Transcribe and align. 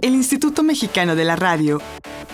El 0.00 0.14
Instituto 0.14 0.62
Mexicano 0.62 1.14
de 1.14 1.24
la 1.24 1.36
Radio, 1.36 1.80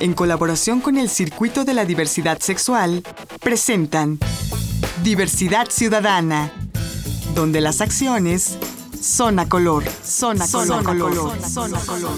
en 0.00 0.15
colaboración 0.15 0.81
con 0.81 0.96
el 0.96 1.08
Circuito 1.08 1.65
de 1.65 1.74
la 1.74 1.85
Diversidad 1.85 2.39
Sexual, 2.40 3.02
presentan 3.40 4.19
Diversidad 5.02 5.68
Ciudadana, 5.71 6.52
donde 7.34 7.60
las 7.60 7.80
acciones 7.80 8.58
son 9.00 9.38
a 9.38 9.48
color, 9.48 9.84
son 10.02 10.40
a 10.40 10.46
color, 10.48 10.84
color, 10.84 11.42
son 11.42 11.74
a 11.74 11.79
color. 11.80 12.10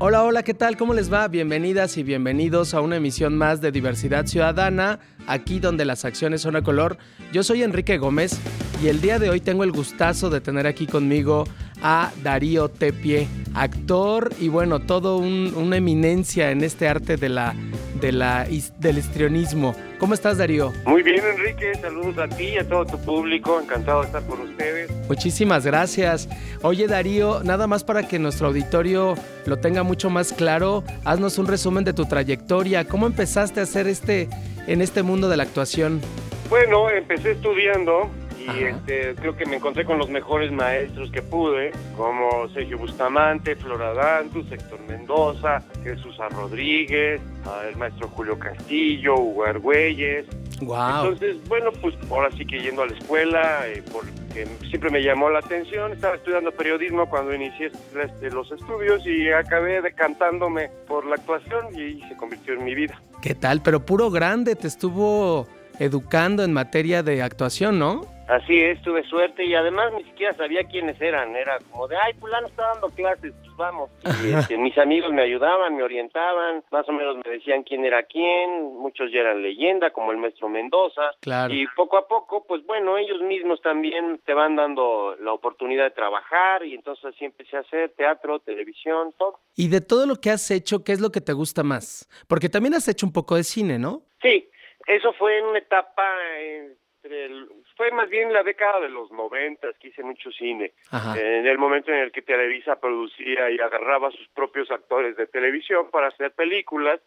Hola, 0.00 0.24
hola, 0.24 0.42
¿qué 0.42 0.52
tal? 0.52 0.76
¿Cómo 0.76 0.92
les 0.92 1.10
va? 1.10 1.28
Bienvenidas 1.28 1.96
y 1.96 2.02
bienvenidos 2.02 2.74
a 2.74 2.80
una 2.80 2.96
emisión 2.96 3.38
más 3.38 3.60
de 3.60 3.72
Diversidad 3.72 4.26
Ciudadana, 4.26 4.98
aquí 5.26 5.60
donde 5.60 5.84
las 5.84 6.04
acciones 6.04 6.42
son 6.42 6.56
a 6.56 6.62
color. 6.62 6.98
Yo 7.32 7.42
soy 7.42 7.62
Enrique 7.62 7.96
Gómez 7.96 8.38
y 8.82 8.88
el 8.88 9.00
día 9.00 9.18
de 9.18 9.30
hoy 9.30 9.40
tengo 9.40 9.64
el 9.64 9.72
gustazo 9.72 10.30
de 10.30 10.40
tener 10.40 10.66
aquí 10.66 10.86
conmigo 10.86 11.44
a 11.82 12.12
Darío 12.22 12.68
Tepie, 12.68 13.28
actor 13.54 14.30
y 14.40 14.48
bueno, 14.48 14.80
todo 14.80 15.18
una 15.18 15.76
eminencia 15.76 16.50
en 16.50 16.64
este 16.64 16.88
arte 16.88 17.16
de 17.16 17.28
la, 17.28 17.54
de 18.00 18.12
la, 18.12 18.46
del 18.78 18.98
histrionismo. 18.98 19.74
¿Cómo 19.98 20.14
estás, 20.14 20.38
Darío? 20.38 20.72
Muy 20.86 21.02
bien, 21.02 21.22
Enrique. 21.24 21.74
Saludos 21.80 22.18
a 22.18 22.28
ti 22.28 22.44
y 22.44 22.58
a 22.58 22.68
todo 22.68 22.86
tu 22.86 22.98
público. 23.00 23.60
Encantado 23.60 24.00
de 24.00 24.06
estar 24.06 24.26
con 24.26 24.40
ustedes. 24.40 24.90
Muchísimas 25.08 25.66
gracias. 25.66 26.28
Oye, 26.62 26.86
Darío, 26.86 27.42
nada 27.44 27.66
más 27.66 27.84
para 27.84 28.08
que 28.08 28.18
nuestro 28.18 28.48
auditorio 28.48 29.14
lo 29.46 29.58
tenga 29.58 29.82
mucho 29.82 30.10
más 30.10 30.32
claro, 30.32 30.84
haznos 31.04 31.38
un 31.38 31.46
resumen 31.46 31.84
de 31.84 31.92
tu 31.92 32.06
trayectoria. 32.06 32.86
¿Cómo 32.86 33.06
empezaste 33.06 33.60
a 33.60 33.64
hacer 33.64 33.86
este 33.86 34.28
en 34.66 34.80
este 34.80 35.02
mundo 35.02 35.28
de 35.28 35.36
la 35.36 35.42
actuación? 35.42 36.00
Bueno, 36.48 36.88
empecé 36.90 37.32
estudiando 37.32 38.10
y 38.52 38.64
este, 38.64 39.14
creo 39.14 39.36
que 39.36 39.46
me 39.46 39.56
encontré 39.56 39.84
con 39.84 39.98
los 39.98 40.08
mejores 40.08 40.52
maestros 40.52 41.10
que 41.10 41.22
pude, 41.22 41.72
como 41.96 42.48
Sergio 42.50 42.78
Bustamante, 42.78 43.56
Flora 43.56 43.94
Dantus, 43.94 44.50
Héctor 44.50 44.80
Mendoza, 44.86 45.62
Jesús 45.82 46.16
Rodríguez, 46.30 47.20
el 47.68 47.76
maestro 47.76 48.08
Julio 48.08 48.38
Castillo, 48.38 49.16
Hugo 49.16 49.44
Argüelles. 49.44 50.26
Wow. 50.62 51.04
Entonces, 51.04 51.48
bueno, 51.48 51.70
pues 51.80 51.94
ahora 52.10 52.30
sí 52.36 52.46
que 52.46 52.60
yendo 52.60 52.82
a 52.82 52.86
la 52.86 52.96
escuela, 52.96 53.66
eh, 53.66 53.82
porque 53.92 54.46
siempre 54.68 54.90
me 54.90 55.02
llamó 55.02 55.30
la 55.30 55.40
atención, 55.40 55.92
estaba 55.92 56.16
estudiando 56.16 56.52
periodismo 56.52 57.08
cuando 57.08 57.34
inicié 57.34 57.72
este, 58.02 58.30
los 58.30 58.50
estudios 58.52 59.06
y 59.06 59.30
acabé 59.30 59.82
decantándome 59.82 60.70
por 60.86 61.06
la 61.06 61.16
actuación 61.16 61.78
y 61.78 62.00
se 62.08 62.16
convirtió 62.16 62.54
en 62.54 62.64
mi 62.64 62.74
vida. 62.74 63.00
¿Qué 63.22 63.34
tal? 63.34 63.62
Pero 63.62 63.84
puro 63.84 64.10
grande 64.10 64.54
te 64.54 64.68
estuvo 64.68 65.46
educando 65.78 66.44
en 66.44 66.52
materia 66.52 67.02
de 67.02 67.22
actuación, 67.22 67.78
¿no? 67.78 68.13
Así 68.28 68.58
es, 68.58 68.80
tuve 68.82 69.04
suerte 69.04 69.44
y 69.44 69.54
además 69.54 69.92
ni 69.92 70.04
siquiera 70.04 70.32
sabía 70.32 70.64
quiénes 70.64 70.98
eran. 71.00 71.36
Era 71.36 71.58
como 71.70 71.86
de, 71.88 71.96
ay, 71.96 72.14
fulano 72.14 72.46
está 72.46 72.68
dando 72.72 72.88
clases, 72.90 73.34
pues 73.40 73.56
vamos. 73.56 73.90
Y 74.24 74.32
este, 74.34 74.56
mis 74.56 74.76
amigos 74.78 75.12
me 75.12 75.22
ayudaban, 75.22 75.76
me 75.76 75.82
orientaban, 75.82 76.64
más 76.70 76.88
o 76.88 76.92
menos 76.92 77.16
me 77.24 77.30
decían 77.30 77.64
quién 77.64 77.84
era 77.84 78.02
quién. 78.04 78.74
Muchos 78.78 79.12
ya 79.12 79.20
eran 79.20 79.42
leyenda, 79.42 79.90
como 79.90 80.10
el 80.10 80.18
maestro 80.18 80.48
Mendoza. 80.48 81.10
Claro. 81.20 81.52
Y 81.52 81.66
poco 81.76 81.98
a 81.98 82.08
poco, 82.08 82.44
pues 82.46 82.64
bueno, 82.64 82.96
ellos 82.96 83.20
mismos 83.20 83.60
también 83.60 84.20
te 84.24 84.32
van 84.32 84.56
dando 84.56 85.16
la 85.20 85.32
oportunidad 85.32 85.84
de 85.84 85.90
trabajar 85.90 86.64
y 86.64 86.74
entonces 86.74 87.04
así 87.04 87.26
empecé 87.26 87.58
a 87.58 87.60
hacer 87.60 87.90
teatro, 87.90 88.40
televisión, 88.40 89.12
todo. 89.18 89.40
Y 89.54 89.68
de 89.68 89.82
todo 89.82 90.06
lo 90.06 90.16
que 90.16 90.30
has 90.30 90.50
hecho, 90.50 90.82
¿qué 90.82 90.92
es 90.92 91.00
lo 91.00 91.10
que 91.10 91.20
te 91.20 91.34
gusta 91.34 91.62
más? 91.62 92.08
Porque 92.26 92.48
también 92.48 92.74
has 92.74 92.88
hecho 92.88 93.04
un 93.04 93.12
poco 93.12 93.36
de 93.36 93.44
cine, 93.44 93.78
¿no? 93.78 94.02
Sí, 94.22 94.48
eso 94.86 95.12
fue 95.12 95.38
en 95.38 95.44
una 95.46 95.58
etapa 95.58 96.02
entre 96.40 97.26
el 97.26 97.48
fue 97.76 97.90
más 97.90 98.08
bien 98.08 98.32
la 98.32 98.42
década 98.42 98.80
de 98.80 98.88
los 98.88 99.10
noventas 99.10 99.76
que 99.78 99.88
hice 99.88 100.02
mucho 100.02 100.30
cine. 100.30 100.72
En 101.16 101.46
el 101.46 101.58
momento 101.58 101.90
en 101.90 101.98
el 101.98 102.12
que 102.12 102.22
Televisa 102.22 102.76
producía 102.76 103.50
y 103.50 103.58
agarraba 103.58 104.08
a 104.08 104.12
sus 104.12 104.28
propios 104.28 104.70
actores 104.70 105.16
de 105.16 105.26
televisión 105.26 105.90
para 105.90 106.08
hacer 106.08 106.32
películas 106.32 107.00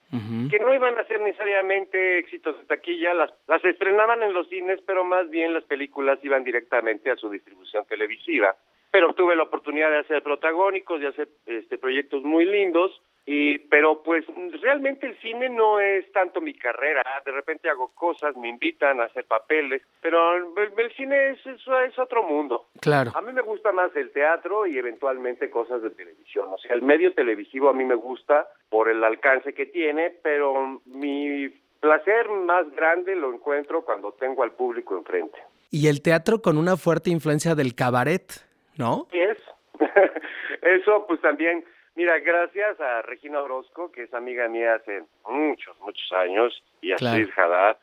que 0.50 0.60
no 0.60 0.74
iban 0.74 0.98
a 0.98 1.06
ser 1.06 1.22
necesariamente 1.22 2.20
éxitos 2.20 2.58
de 2.58 2.66
taquilla, 2.66 3.14
las, 3.14 3.32
las 3.48 3.64
estrenaban 3.64 4.24
en 4.24 4.34
los 4.34 4.48
cines, 4.50 4.80
pero 4.86 5.04
más 5.04 5.30
bien 5.30 5.54
las 5.54 5.64
películas 5.64 6.20
iban 6.24 6.44
directamente 6.44 7.12
a 7.12 7.16
su 7.16 7.30
distribución 7.30 7.86
televisiva. 7.86 8.56
Pero 8.92 9.14
tuve 9.14 9.36
la 9.36 9.44
oportunidad 9.44 9.92
de 9.92 10.00
hacer 10.00 10.24
protagónicos, 10.24 11.02
de 11.02 11.08
hacer 11.08 11.28
este, 11.46 11.78
proyectos 11.78 12.24
muy 12.24 12.46
lindos 12.46 13.02
y, 13.30 13.60
pero 13.60 14.02
pues 14.04 14.24
realmente 14.62 15.06
el 15.06 15.20
cine 15.20 15.50
no 15.50 15.82
es 15.82 16.10
tanto 16.14 16.40
mi 16.40 16.54
carrera, 16.54 17.04
de 17.26 17.32
repente 17.34 17.70
hago 17.70 17.90
cosas, 17.90 18.38
me 18.38 18.48
invitan 18.48 19.02
a 19.02 19.04
hacer 19.04 19.26
papeles, 19.26 19.82
pero 20.02 20.38
el, 20.38 20.94
cine 20.96 21.32
es, 21.32 21.40
es, 21.46 22.00
otro 22.00 22.24
mundo. 22.24 22.68
Claro. 22.80 23.12
A 23.14 23.22
mí 23.22 23.34
me 23.34 23.42
gusta 23.42 23.74
más 23.74 23.94
el 23.98 24.12
teatro 24.12 24.66
y 24.66 24.78
eventualmente 24.78 25.50
cosas 25.50 25.82
de 25.82 25.90
televisión, 25.90 26.48
o 26.54 26.58
sea, 26.58 26.74
el 26.74 26.82
medio 26.82 27.14
televisivo 27.14 27.68
a 27.68 27.74
mí 27.74 27.84
me 27.84 27.96
gusta 27.96 28.48
por 28.70 28.88
el 28.88 29.04
alcance 29.04 29.54
que 29.54 29.66
tiene, 29.66 30.16
pero 30.24 30.82
mi 30.86 31.50
placer 31.82 32.30
más 32.30 32.72
grande 32.78 33.14
lo 33.14 33.34
encuentro 33.34 33.84
cuando 33.84 34.14
tengo 34.14 34.42
al 34.44 34.54
público 34.54 34.98
enfrente. 34.98 35.38
Y 35.70 35.90
el 35.90 36.02
teatro 36.02 36.42
con 36.42 36.58
una 36.58 36.78
fuerte 36.78 37.10
influencia 37.10 37.56
del 37.56 37.76
cabaret, 37.76 38.32
¿no? 38.78 39.06
Sí 39.12 39.20
es. 39.20 39.38
Eso 40.62 41.06
pues 41.08 41.20
también 41.20 41.66
Mira, 41.98 42.20
gracias 42.20 42.80
a 42.80 43.02
Regina 43.02 43.42
Orozco, 43.42 43.92
que 43.92 44.04
es 44.04 44.14
amiga 44.14 44.48
mía 44.48 44.76
hace 44.76 45.02
muchos, 45.28 45.76
muchos 45.80 46.12
años, 46.12 46.64
y 46.80 46.92
a 46.92 46.96
claro. 46.96 47.28
Haddad, 47.36 47.78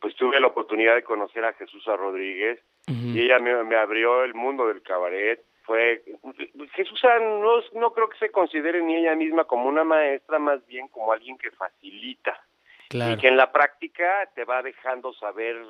pues 0.00 0.16
tuve 0.16 0.40
la 0.40 0.46
oportunidad 0.46 0.94
de 0.94 1.02
conocer 1.02 1.44
a 1.44 1.52
Jesús 1.52 1.84
Rodríguez, 1.84 2.58
y 2.86 3.20
ella 3.20 3.38
me, 3.38 3.76
abrió 3.76 4.24
el 4.24 4.32
mundo 4.32 4.66
del 4.68 4.80
cabaret. 4.80 5.44
Fue 5.64 6.02
Jesús 6.72 6.98
no, 7.20 7.60
no 7.74 7.92
creo 7.92 8.08
que 8.08 8.16
se 8.16 8.30
considere 8.30 8.82
ni 8.82 8.96
ella 8.96 9.14
misma 9.14 9.44
como 9.44 9.68
una 9.68 9.84
maestra, 9.84 10.38
más 10.38 10.66
bien 10.66 10.88
como 10.88 11.12
alguien 11.12 11.36
que 11.36 11.50
facilita. 11.50 12.42
Y 12.88 13.18
que 13.18 13.28
en 13.28 13.36
la 13.36 13.52
práctica 13.52 14.30
te 14.34 14.46
va 14.46 14.62
dejando 14.62 15.12
saber 15.12 15.62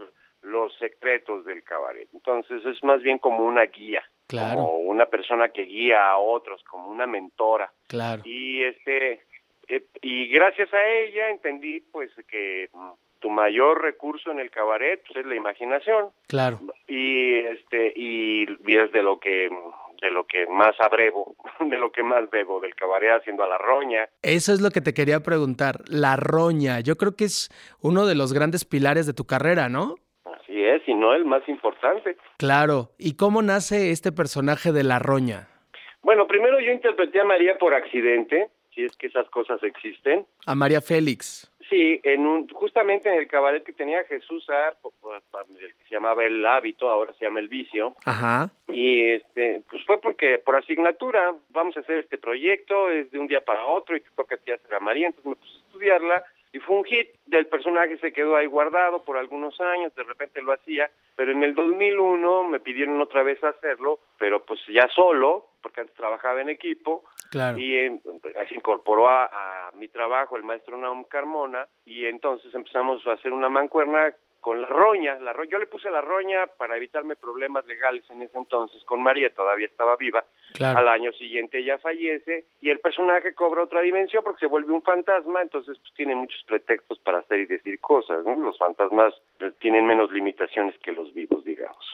los 0.43 0.77
secretos 0.79 1.45
del 1.45 1.63
cabaret. 1.63 2.09
Entonces 2.13 2.65
es 2.65 2.83
más 2.85 3.03
bien 3.03 3.19
como 3.19 3.45
una 3.45 3.65
guía. 3.65 4.03
Claro. 4.27 4.57
Como 4.57 4.79
una 4.79 5.07
persona 5.07 5.49
que 5.49 5.63
guía 5.63 6.11
a 6.11 6.19
otros, 6.19 6.63
como 6.65 6.89
una 6.89 7.07
mentora. 7.07 7.73
Claro. 7.87 8.23
Y 8.25 8.63
este 8.63 9.23
eh, 9.69 9.85
y 10.03 10.29
gracias 10.29 10.73
a 10.73 10.89
ella 10.89 11.31
entendí 11.31 11.81
pues 11.93 12.11
que 12.27 12.69
mm, 12.73 12.91
tu 13.21 13.31
mayor 13.31 13.83
recurso 13.83 14.31
en 14.31 14.41
el 14.41 14.51
cabaret 14.51 15.03
pues, 15.07 15.19
es 15.19 15.27
la 15.27 15.35
imaginación. 15.35 16.11
Claro. 16.27 16.61
Y 16.87 17.35
este 17.35 17.93
y, 17.95 18.45
es 18.45 18.93
de 18.93 19.03
lo 19.03 19.19
que 19.19 19.51
de 20.01 20.11
lo 20.13 20.27
que 20.27 20.47
más 20.47 20.77
abrevo, 20.81 21.35
de 21.61 21.77
lo 21.77 21.91
que 21.91 22.03
más 22.03 22.31
bebo 22.31 22.61
del 22.61 22.75
cabaret 22.75 23.21
haciendo 23.21 23.43
a 23.43 23.49
la 23.49 23.59
roña. 23.59 24.09
Eso 24.23 24.53
es 24.53 24.61
lo 24.61 24.71
que 24.71 24.81
te 24.81 24.95
quería 24.95 25.21
preguntar, 25.21 25.81
la 25.89 26.17
roña. 26.17 26.81
Yo 26.81 26.97
creo 26.97 27.17
que 27.17 27.25
es 27.25 27.51
uno 27.81 28.07
de 28.07 28.15
los 28.15 28.33
grandes 28.33 28.65
pilares 28.65 29.07
de 29.07 29.13
tu 29.13 29.27
carrera, 29.27 29.69
¿no? 29.69 29.97
Así 30.49 30.65
es, 30.65 30.83
y 30.89 30.95
no 30.95 31.13
el 31.13 31.27
más 31.27 31.47
importante. 31.47 32.17
Claro. 32.39 32.91
¿Y 32.97 33.17
cómo 33.17 33.43
nace 33.43 33.91
este 33.91 34.13
personaje 34.13 34.73
de 34.73 34.83
la 34.83 34.99
roña? 34.99 35.49
Bueno, 36.03 36.27
primero 36.27 36.59
yo 36.59 36.73
interpreté 36.73 37.21
a 37.21 37.25
María 37.25 37.59
por 37.59 37.75
accidente, 37.75 38.49
si 38.75 38.83
es 38.83 38.97
que 38.97 39.09
esas 39.09 39.29
cosas 39.29 39.63
existen. 39.63 40.25
A 40.47 40.55
María 40.55 40.81
Félix. 40.81 41.53
Sí, 41.69 42.01
en 42.03 42.27
un, 42.27 42.49
justamente 42.49 43.11
en 43.11 43.19
el 43.19 43.29
cabaret 43.29 43.63
que 43.63 43.75
tenía 43.75 44.03
Jesús 44.05 44.49
Ar, 44.49 44.79
que 44.81 45.85
se 45.87 45.95
llamaba 45.95 46.25
El 46.25 46.45
Hábito, 46.47 46.89
ahora 46.89 47.13
se 47.19 47.27
llama 47.27 47.41
El 47.41 47.49
Vicio. 47.49 47.95
Ajá. 48.07 48.51
Y 48.69 49.03
este, 49.03 49.63
pues 49.69 49.85
fue 49.85 50.01
porque 50.01 50.39
por 50.39 50.57
asignatura 50.57 51.35
vamos 51.51 51.77
a 51.77 51.81
hacer 51.81 51.99
este 51.99 52.17
proyecto, 52.17 52.89
es 52.91 53.11
de 53.11 53.19
un 53.19 53.27
día 53.27 53.43
para 53.43 53.67
otro 53.67 53.95
y 53.95 54.01
te 54.01 54.09
toca 54.17 54.37
a 54.37 54.39
ti 54.39 54.51
hacer 54.51 54.75
a 54.75 54.81
María, 54.81 55.09
entonces 55.09 55.29
me 55.29 55.37
puse 55.37 55.57
a 55.57 55.67
estudiarla 55.67 56.25
y 56.53 56.59
fue 56.61 56.77
un 56.77 56.85
hit, 56.85 57.09
del 57.27 57.47
personaje 57.47 57.99
se 57.99 58.13
quedó 58.13 58.37
ahí 58.37 58.47
guardado 58.47 59.05
por 59.05 59.17
algunos 59.17 59.61
años, 59.61 59.95
de 59.95 60.03
repente 60.03 60.41
lo 60.43 60.53
hacía, 60.53 60.91
pero 61.17 61.33
en 61.33 61.43
el 61.43 61.55
2001 61.55 62.45
me 62.45 62.61
pidieron 62.61 63.01
otra 63.01 63.23
vez 63.23 63.43
hacerlo, 63.45 64.01
pero 64.19 64.45
pues 64.45 64.61
ya 64.69 64.89
solo, 64.95 65.49
porque 65.63 65.83
antes 65.83 65.97
trabajaba 65.97 66.41
en 66.41 66.49
equipo, 66.49 67.05
claro. 67.31 67.59
y 67.59 67.75
eh, 67.75 68.01
se 68.49 68.55
incorporó 68.55 69.09
a, 69.09 69.25
a, 69.25 69.73
mi 69.73 69.89
trabajo 69.89 70.37
el 70.37 70.45
maestro 70.45 70.79
Naum 70.79 71.05
Carmona, 71.05 71.67
y 71.85 72.07
entonces 72.07 72.55
empezamos 72.55 73.07
a 73.07 73.13
hacer 73.13 73.33
una 73.33 73.49
mancuerna 73.49 74.15
con 74.49 74.63
la 74.63 74.67
roña, 74.67 75.19
la 75.21 75.35
roña, 75.35 75.51
yo 75.51 75.59
le 75.59 75.67
puse 75.67 75.91
la 75.91 76.01
roña 76.01 76.47
para 76.57 76.79
evitarme 76.79 77.17
problemas 77.17 77.67
legales 77.67 78.03
en 78.09 78.23
ese 78.23 78.39
entonces 78.39 78.83
con 78.85 79.03
María, 79.03 79.29
todavía 79.29 79.67
estaba 79.67 79.95
viva, 79.97 80.25
claro. 80.55 80.79
al 80.79 80.89
año 80.89 81.13
siguiente 81.13 81.59
ella 81.59 81.77
fallece 81.77 82.47
y 82.63 82.71
el 82.71 82.79
personaje 82.79 83.35
cobra 83.35 83.65
otra 83.65 83.83
dimensión 83.83 84.25
porque 84.25 84.41
se 84.41 84.47
vuelve 84.47 84.73
un 84.73 84.81
fantasma, 84.81 85.43
entonces 85.43 85.77
pues, 85.79 85.93
tiene 85.93 86.15
muchos 86.15 86.43
pretextos 86.47 86.99
para 87.01 87.19
hacer 87.19 87.41
y 87.41 87.45
decir 87.45 87.79
cosas, 87.79 88.25
¿no? 88.25 88.37
Los 88.37 88.57
fantasmas 88.57 89.13
eh, 89.41 89.53
tienen 89.61 89.85
menos 89.85 90.11
limitaciones 90.11 90.75
que 90.79 90.93
los 90.93 91.13
vivos, 91.13 91.45
digamos. 91.45 91.85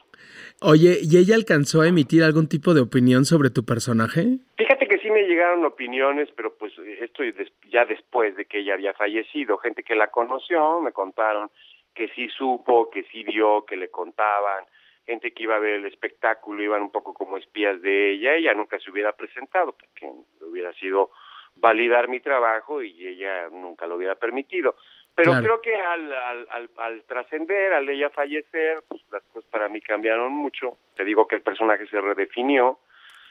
Oye, 0.63 0.99
¿y 1.03 1.19
ella 1.19 1.35
alcanzó 1.35 1.81
a 1.81 1.89
emitir 1.89 2.23
algún 2.23 2.49
tipo 2.49 2.73
de 2.73 2.83
opinión 2.83 3.25
sobre 3.25 3.51
tu 3.51 3.65
personaje? 3.65 4.39
Fíjate 4.57 4.87
que 4.87 4.99
sí 4.99 5.11
me 5.11 5.25
llegaron 5.25 5.65
opiniones, 5.65 6.29
pero 6.37 6.55
pues 6.55 6.73
esto 7.01 7.25
ya 7.69 7.85
después 7.85 8.37
de 8.37 8.45
que 8.45 8.61
ella 8.61 8.75
había 8.75 8.93
fallecido, 8.95 9.59
gente 9.59 9.83
que 9.83 9.97
la 9.97 10.07
conoció, 10.07 10.81
me 10.81 10.93
contaron 10.93 11.51
que 11.95 12.09
sí 12.09 12.29
supo, 12.29 12.91
que 12.91 13.05
sí 13.05 13.23
vio, 13.23 13.65
que 13.65 13.77
le 13.77 13.91
contaban, 13.91 14.65
gente 15.07 15.33
que 15.33 15.43
iba 15.45 15.57
a 15.57 15.61
ver 15.61 15.75
el 15.75 15.87
espectáculo 15.87 16.63
iban 16.63 16.83
un 16.83 16.91
poco 16.91 17.15
como 17.15 17.37
espías 17.37 17.81
de 17.83 18.13
ella, 18.13 18.35
ella 18.35 18.55
nunca 18.55 18.79
se 18.79 18.91
hubiera 18.91 19.13
presentado 19.13 19.73
porque 19.73 20.11
hubiera 20.41 20.73
sido 20.75 21.11
validar 21.57 22.09
mi 22.09 22.21
trabajo 22.21 22.83
y 22.83 23.07
ella 23.07 23.49
nunca 23.51 23.87
lo 23.87 23.97
hubiera 23.97 24.15
permitido. 24.17 24.77
Pero 25.15 25.33
creo 25.41 25.61
que 25.61 25.77
al, 25.77 26.13
al, 26.13 26.71
al, 26.77 27.05
trascender, 27.05 27.73
al 27.73 27.89
ella 27.89 28.11
fallecer, 28.11 28.83
pues 28.89 29.01
las 29.13 29.23
cosas 29.25 29.49
para 29.49 29.69
mí 29.69 29.81
cambiaron 29.81 30.33
mucho. 30.33 30.77
Te 30.97 31.05
digo 31.05 31.29
que 31.29 31.37
el 31.37 31.43
personaje 31.43 31.87
se 31.87 32.01
redefinió. 32.01 32.81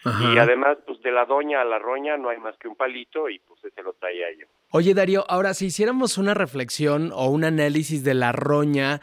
Y 0.05 0.38
además, 0.38 0.77
pues 0.85 1.01
de 1.01 1.11
la 1.11 1.25
doña 1.25 1.61
a 1.61 1.65
la 1.65 1.79
roña 1.79 2.17
no 2.17 2.29
hay 2.29 2.38
más 2.38 2.57
que 2.57 2.67
un 2.67 2.75
palito 2.75 3.29
y 3.29 3.39
pues 3.39 3.63
ese 3.63 3.81
lo 3.81 3.94
traía 3.94 4.27
yo. 4.38 4.47
Oye 4.71 4.94
Darío, 4.94 5.23
ahora 5.29 5.53
si 5.53 5.67
hiciéramos 5.67 6.17
una 6.17 6.33
reflexión 6.33 7.11
o 7.13 7.29
un 7.29 7.45
análisis 7.45 8.03
de 8.03 8.13
la 8.13 8.33
roña, 8.33 9.00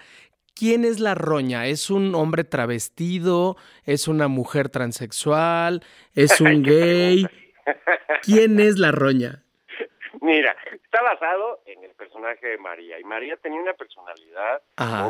¿quién 0.54 0.84
es 0.84 1.00
la 1.00 1.14
roña? 1.14 1.66
¿Es 1.66 1.88
un 1.90 2.14
hombre 2.14 2.44
travestido? 2.44 3.56
¿Es 3.84 4.08
una 4.08 4.28
mujer 4.28 4.68
transexual? 4.68 5.82
¿Es 6.14 6.40
un 6.40 6.62
gay? 6.62 7.26
¿Quién 8.22 8.60
es 8.60 8.78
la 8.78 8.92
roña? 8.92 9.42
Mira, 10.20 10.54
está 10.72 11.02
basado 11.02 11.60
en 11.64 11.82
el 11.82 11.94
personaje 11.94 12.46
de 12.48 12.58
María 12.58 12.98
y 12.98 13.04
María 13.04 13.36
tenía 13.36 13.60
una 13.60 13.72
personalidad 13.72 14.62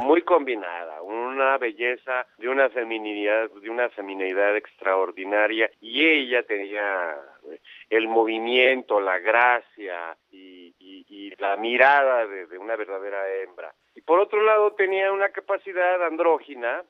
muy 0.03 0.23
combinada, 0.23 1.03
una 1.03 1.59
belleza 1.59 2.27
de 2.39 2.49
una 2.49 2.69
feminidad, 2.71 3.51
de 3.51 3.71
una 3.71 3.89
feminidad 3.91 4.57
extraordinaria 4.57 5.71
y 5.81 6.07
ella 6.07 6.45
tenía 6.45 7.17
el 7.89 8.07
movimiento, 8.07 9.01
la 9.01 9.19
gracia 9.19 10.17
y, 10.31 10.61
la 11.39 11.57
mirada 11.57 12.27
de 12.27 12.59
una 12.59 12.77
verdadera 12.77 13.27
hembra. 13.37 13.73
Y 14.01 14.03
por 14.03 14.19
otro 14.19 14.43
lado 14.43 14.73
tenía 14.73 15.13
una 15.13 15.29
capacidad 15.29 16.03
andrógina 16.07 16.83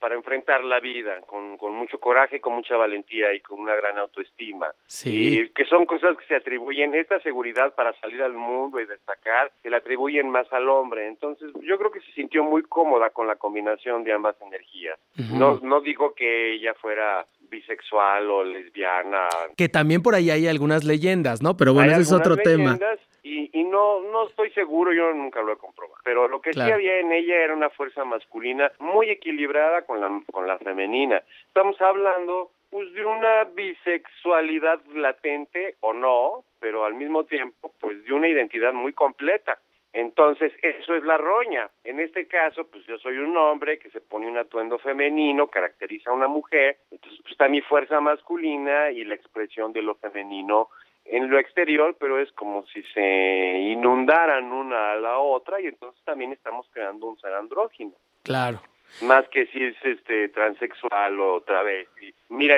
para 0.00 0.16
enfrentar 0.16 0.64
la 0.64 0.80
vida 0.80 1.20
con, 1.28 1.56
con, 1.56 1.72
mucho 1.72 2.00
coraje, 2.00 2.40
con 2.40 2.54
mucha 2.54 2.76
valentía 2.76 3.32
y 3.32 3.40
con 3.40 3.60
una 3.60 3.76
gran 3.76 3.98
autoestima. 3.98 4.66
Sí. 4.88 5.42
Y 5.42 5.48
que 5.50 5.64
son 5.64 5.86
cosas 5.86 6.16
que 6.16 6.26
se 6.26 6.34
atribuyen, 6.34 6.92
esta 6.96 7.20
seguridad 7.20 7.72
para 7.76 7.92
salir 8.00 8.20
al 8.20 8.32
mundo 8.32 8.80
y 8.80 8.86
destacar, 8.86 9.52
se 9.62 9.70
la 9.70 9.76
atribuyen 9.76 10.28
más 10.28 10.52
al 10.52 10.68
hombre. 10.68 11.06
Entonces 11.06 11.52
yo 11.62 11.78
creo 11.78 11.92
que 11.92 12.00
se 12.00 12.12
sintió 12.14 12.42
muy 12.42 12.62
cómoda 12.62 13.10
con 13.10 13.28
la 13.28 13.36
combinación 13.36 14.02
de 14.02 14.12
ambas 14.12 14.34
energías. 14.42 14.98
no, 15.30 15.60
no 15.62 15.82
digo 15.82 16.14
que 16.14 16.54
ella 16.54 16.74
fuera 16.74 17.24
bisexual 17.54 18.30
o 18.30 18.44
lesbiana. 18.44 19.28
Que 19.56 19.68
también 19.68 20.02
por 20.02 20.14
ahí 20.14 20.30
hay 20.30 20.46
algunas 20.46 20.84
leyendas, 20.84 21.42
¿no? 21.42 21.56
Pero 21.56 21.72
bueno, 21.74 21.92
ese 21.92 22.02
es 22.02 22.12
otro 22.12 22.36
tema. 22.36 22.78
Y, 23.22 23.50
y 23.58 23.64
no, 23.64 24.00
no 24.00 24.28
estoy 24.28 24.50
seguro, 24.50 24.92
yo 24.92 25.12
nunca 25.14 25.40
lo 25.40 25.52
he 25.52 25.56
comprobado. 25.56 25.98
Pero 26.04 26.28
lo 26.28 26.40
que 26.40 26.52
sí 26.52 26.60
había 26.60 26.98
en 26.98 27.10
ella 27.12 27.36
era 27.36 27.54
una 27.54 27.70
fuerza 27.70 28.04
masculina 28.04 28.70
muy 28.78 29.08
equilibrada 29.08 29.82
con 29.82 30.00
la, 30.00 30.20
con 30.30 30.46
la 30.46 30.58
femenina. 30.58 31.22
Estamos 31.46 31.80
hablando 31.80 32.50
pues 32.70 32.92
de 32.92 33.04
una 33.04 33.44
bisexualidad 33.44 34.80
latente 34.94 35.76
o 35.80 35.92
no, 35.92 36.44
pero 36.60 36.84
al 36.84 36.94
mismo 36.94 37.24
tiempo 37.24 37.72
pues 37.80 38.04
de 38.04 38.12
una 38.12 38.28
identidad 38.28 38.72
muy 38.72 38.92
completa. 38.92 39.58
Entonces, 39.94 40.52
eso 40.60 40.96
es 40.96 41.04
la 41.04 41.16
roña. 41.16 41.70
En 41.84 42.00
este 42.00 42.26
caso, 42.26 42.66
pues 42.66 42.84
yo 42.84 42.98
soy 42.98 43.16
un 43.18 43.36
hombre 43.36 43.78
que 43.78 43.90
se 43.90 44.00
pone 44.00 44.26
un 44.26 44.36
atuendo 44.36 44.76
femenino, 44.78 45.46
caracteriza 45.46 46.10
a 46.10 46.14
una 46.14 46.26
mujer, 46.26 46.78
entonces 46.90 47.20
pues, 47.22 47.30
está 47.30 47.48
mi 47.48 47.60
fuerza 47.60 48.00
masculina 48.00 48.90
y 48.90 49.04
la 49.04 49.14
expresión 49.14 49.72
de 49.72 49.82
lo 49.82 49.94
femenino 49.94 50.68
en 51.04 51.30
lo 51.30 51.38
exterior, 51.38 51.96
pero 52.00 52.18
es 52.18 52.32
como 52.32 52.66
si 52.66 52.82
se 52.92 53.58
inundaran 53.70 54.50
una 54.52 54.92
a 54.92 54.96
la 54.96 55.18
otra 55.18 55.60
y 55.60 55.66
entonces 55.66 56.02
también 56.04 56.32
estamos 56.32 56.66
creando 56.72 57.06
un 57.06 57.16
ser 57.20 57.32
andrógino. 57.32 57.92
Claro. 58.24 58.60
Más 59.02 59.28
que 59.28 59.46
si 59.46 59.62
es 59.62 59.76
este 59.84 60.28
transexual 60.28 61.18
o 61.20 61.40
travesti. 61.40 62.14
Mira, 62.28 62.56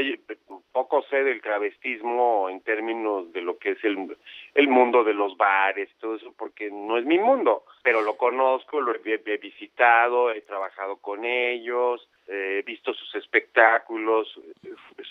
poco 0.73 1.03
sé 1.09 1.25
del 1.25 1.41
travestismo 1.41 2.49
en 2.51 2.61
términos 2.61 3.33
de 3.33 3.41
lo 3.41 3.59
que 3.59 3.71
es 3.71 3.85
el, 3.85 4.17
el 4.55 4.69
mundo 4.69 5.05
de 5.05 5.15
los 5.15 5.37
bares, 5.37 5.89
todo 5.99 6.17
eso, 6.17 6.35
porque 6.37 6.71
no 6.71 6.99
es 6.99 7.05
mi 7.07 7.19
mundo, 7.19 7.65
pero 7.83 8.03
lo 8.03 8.17
conozco, 8.17 8.81
lo 8.81 8.93
he, 8.95 9.39
visitado, 9.39 10.31
he 10.31 10.43
trabajado 10.43 10.97
con 10.97 11.25
ellos, 11.25 12.07
he 12.29 12.63
visto 12.63 12.93
sus 12.93 13.15
espectáculos, 13.15 14.29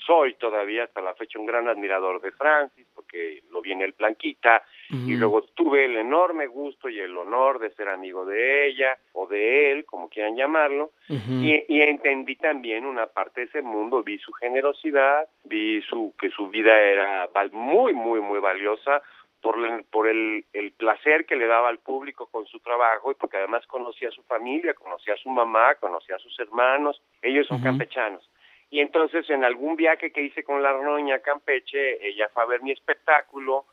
soy 0.06 0.34
todavía 0.36 0.84
hasta 0.84 1.02
la 1.02 1.14
fecha 1.16 1.40
un 1.40 1.46
gran 1.46 1.68
admirador 1.68 2.22
de 2.22 2.32
Francis, 2.32 2.86
porque 2.94 3.44
lo 3.52 3.62
vi 3.62 3.72
en 3.72 3.82
el 3.82 3.94
Planquita, 3.94 4.64
y 4.90 5.16
luego 5.16 5.44
tuve 5.56 5.86
el 5.86 5.98
enorme 5.98 6.46
gusto 6.48 6.90
y 6.90 7.00
el 7.00 7.18
honor 7.18 7.60
de 7.60 7.72
ser 7.72 7.90
amigo 7.90 8.26
de 8.26 8.68
ella, 8.68 8.98
o 9.14 9.28
de 9.28 9.72
él, 9.72 9.86
como 9.86 10.10
quieran 10.10 10.36
llamarlo, 10.36 10.92
y, 11.10 11.64
y 11.68 11.82
entendí 11.82 12.36
también 12.36 12.86
una 12.86 13.08
parte 13.08 13.42
de 13.42 13.48
ese 13.48 13.62
mundo, 13.62 14.04
vi 14.04 14.20
su 14.20 14.32
generosidad, 14.34 15.28
vi 15.46 15.82
su, 15.84 16.14
que 16.20 16.30
su 16.30 16.50
vida 16.50 16.80
era 16.80 17.30
muy, 17.52 17.94
muy, 17.94 18.20
muy 18.22 18.40
valiosa 18.40 19.02
por, 19.46 19.64
el, 19.64 19.84
por 19.84 20.08
el, 20.08 20.44
el 20.54 20.72
placer 20.72 21.28
que 21.28 21.36
le 21.36 21.46
daba 21.46 21.70
al 21.70 21.78
público 21.78 22.26
con 22.32 22.48
su 22.48 22.60
trabajo 22.62 23.12
y 23.12 23.14
porque 23.14 23.38
además 23.38 23.64
conocía 23.68 24.10
a 24.10 24.12
su 24.12 24.24
familia, 24.24 24.74
conocía 24.74 25.14
a 25.14 25.18
su 25.18 25.30
mamá, 25.30 25.76
conocía 25.76 26.16
a 26.16 26.20
sus 26.20 26.40
hermanos, 26.40 27.00
ellos 27.22 27.46
son 27.46 27.62
campechanos. 27.62 28.28
Y 28.72 28.80
entonces 28.80 29.30
en 29.30 29.44
algún 29.44 29.76
viaje 29.76 30.12
que 30.12 30.24
hice 30.24 30.44
con 30.44 30.64
la 30.64 30.74
Roña 30.74 31.20
Campeche, 31.20 32.08
ella 32.08 32.28
fue 32.34 32.42
a 32.42 32.48
ver 32.48 32.64
mi 32.64 32.72
espectáculo, 32.72 33.68